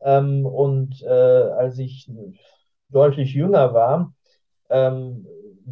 [0.00, 2.10] Ähm, und äh, als ich
[2.90, 4.12] deutlich jünger war,
[4.68, 5.26] ähm,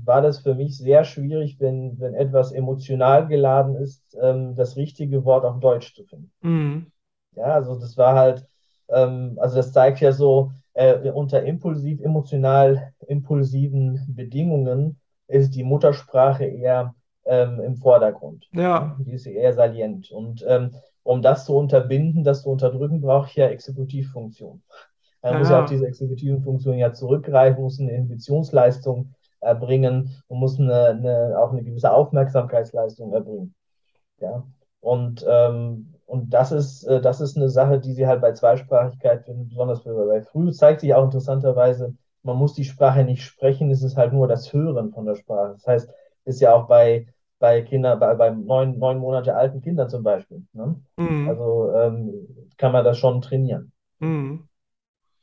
[0.04, 5.24] war das für mich sehr schwierig, wenn, wenn etwas emotional geladen ist, ähm, das richtige
[5.24, 6.30] Wort auf Deutsch zu finden.
[6.42, 6.86] Mhm.
[7.34, 8.46] Ja, also das war halt,
[8.88, 16.44] ähm, also das zeigt ja so, äh, unter impulsiv, emotional impulsiven Bedingungen ist die Muttersprache
[16.44, 16.94] eher
[17.24, 18.46] ähm, im Vordergrund.
[18.52, 18.96] Ja.
[19.00, 20.10] Die ist eher salient.
[20.10, 20.72] Und ähm,
[21.02, 24.62] um das zu unterbinden, das zu unterdrücken, brauche ich ja Exekutivfunktion.
[25.22, 25.38] Man ja.
[25.38, 29.14] muss ja auf diese exekutiven Funktionen ja zurückgreifen, muss eine Inhibitionsleistung
[29.46, 33.54] erbringen und muss eine, eine, auch eine gewisse Aufmerksamkeitsleistung erbringen.
[34.20, 34.44] Ja.
[34.80, 39.24] Und, ähm, und das ist, äh, das ist eine Sache, die sie halt bei Zweisprachigkeit
[39.24, 43.70] finden, besonders für, bei früh zeigt sich auch interessanterweise, man muss die Sprache nicht sprechen,
[43.70, 45.52] es ist halt nur das Hören von der Sprache.
[45.52, 45.90] Das heißt,
[46.24, 47.06] ist ja auch bei,
[47.38, 50.44] bei Kindern, bei, bei neun, neun Monate alten Kindern zum Beispiel.
[50.52, 50.80] Ne?
[50.96, 51.28] Mhm.
[51.28, 53.72] Also ähm, kann man das schon trainieren.
[54.00, 54.48] Mhm.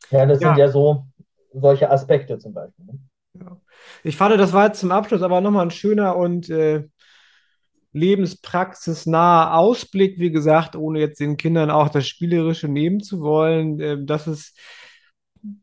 [0.09, 0.49] Ja, das ja.
[0.49, 1.05] sind ja so
[1.53, 2.85] solche Aspekte zum Beispiel.
[2.85, 2.99] Ne?
[3.39, 3.57] Ja.
[4.03, 6.83] Ich fand, das war jetzt zum Abschluss aber nochmal ein schöner und äh,
[7.93, 14.03] lebenspraxisnaher Ausblick, wie gesagt, ohne jetzt den Kindern auch das Spielerische nehmen zu wollen, äh,
[14.03, 14.53] dass es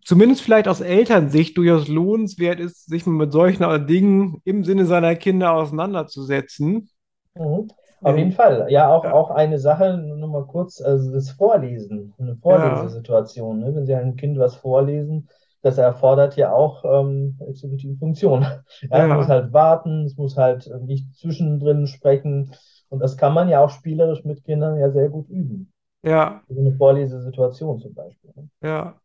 [0.05, 5.53] zumindest vielleicht aus Elternsicht durchaus lohnenswert ist, sich mit solchen Dingen im Sinne seiner Kinder
[5.53, 6.91] auseinanderzusetzen.
[7.35, 7.69] Mhm.
[8.03, 8.67] Auf jeden Fall.
[8.71, 9.13] Ja, auch, ja.
[9.13, 13.61] auch eine Sache, nur mal kurz, also das Vorlesen, eine Vorlesesituation.
[13.61, 13.69] Ja.
[13.69, 13.75] Ne?
[13.75, 15.29] Wenn Sie einem Kind was vorlesen,
[15.63, 18.43] das erfordert ja auch ähm, exekutive Funktion.
[18.43, 19.09] Ja, ja.
[19.09, 22.53] Es muss halt warten, es muss halt nicht zwischendrin sprechen.
[22.89, 25.73] Und das kann man ja auch spielerisch mit Kindern ja sehr gut üben.
[26.03, 26.43] Ja.
[26.49, 28.33] So eine Vorlesesituation zum Beispiel.
[28.35, 28.49] Ne?
[28.63, 29.01] Ja.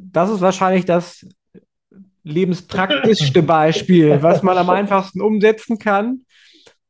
[0.00, 1.24] Das ist wahrscheinlich das
[2.24, 6.24] lebenspraktischste Beispiel, was man am einfachsten umsetzen kann.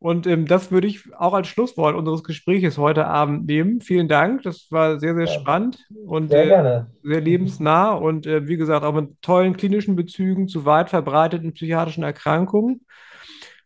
[0.01, 3.81] Und ähm, das würde ich auch als Schlusswort unseres Gespräches heute Abend nehmen.
[3.81, 5.33] Vielen Dank, das war sehr, sehr ja.
[5.33, 10.47] spannend und sehr, äh, sehr lebensnah und äh, wie gesagt auch mit tollen klinischen Bezügen
[10.47, 12.83] zu weit verbreiteten psychiatrischen Erkrankungen.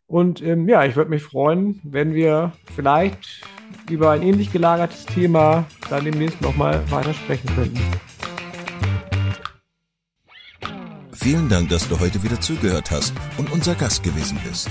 [0.07, 3.43] Und ähm, ja, ich würde mich freuen, wenn wir vielleicht
[3.91, 7.81] über ein ähnlich gelagertes Thema dann demnächst nochmal weiter sprechen könnten.
[11.13, 14.71] Vielen Dank, dass du heute wieder zugehört hast und unser Gast gewesen bist.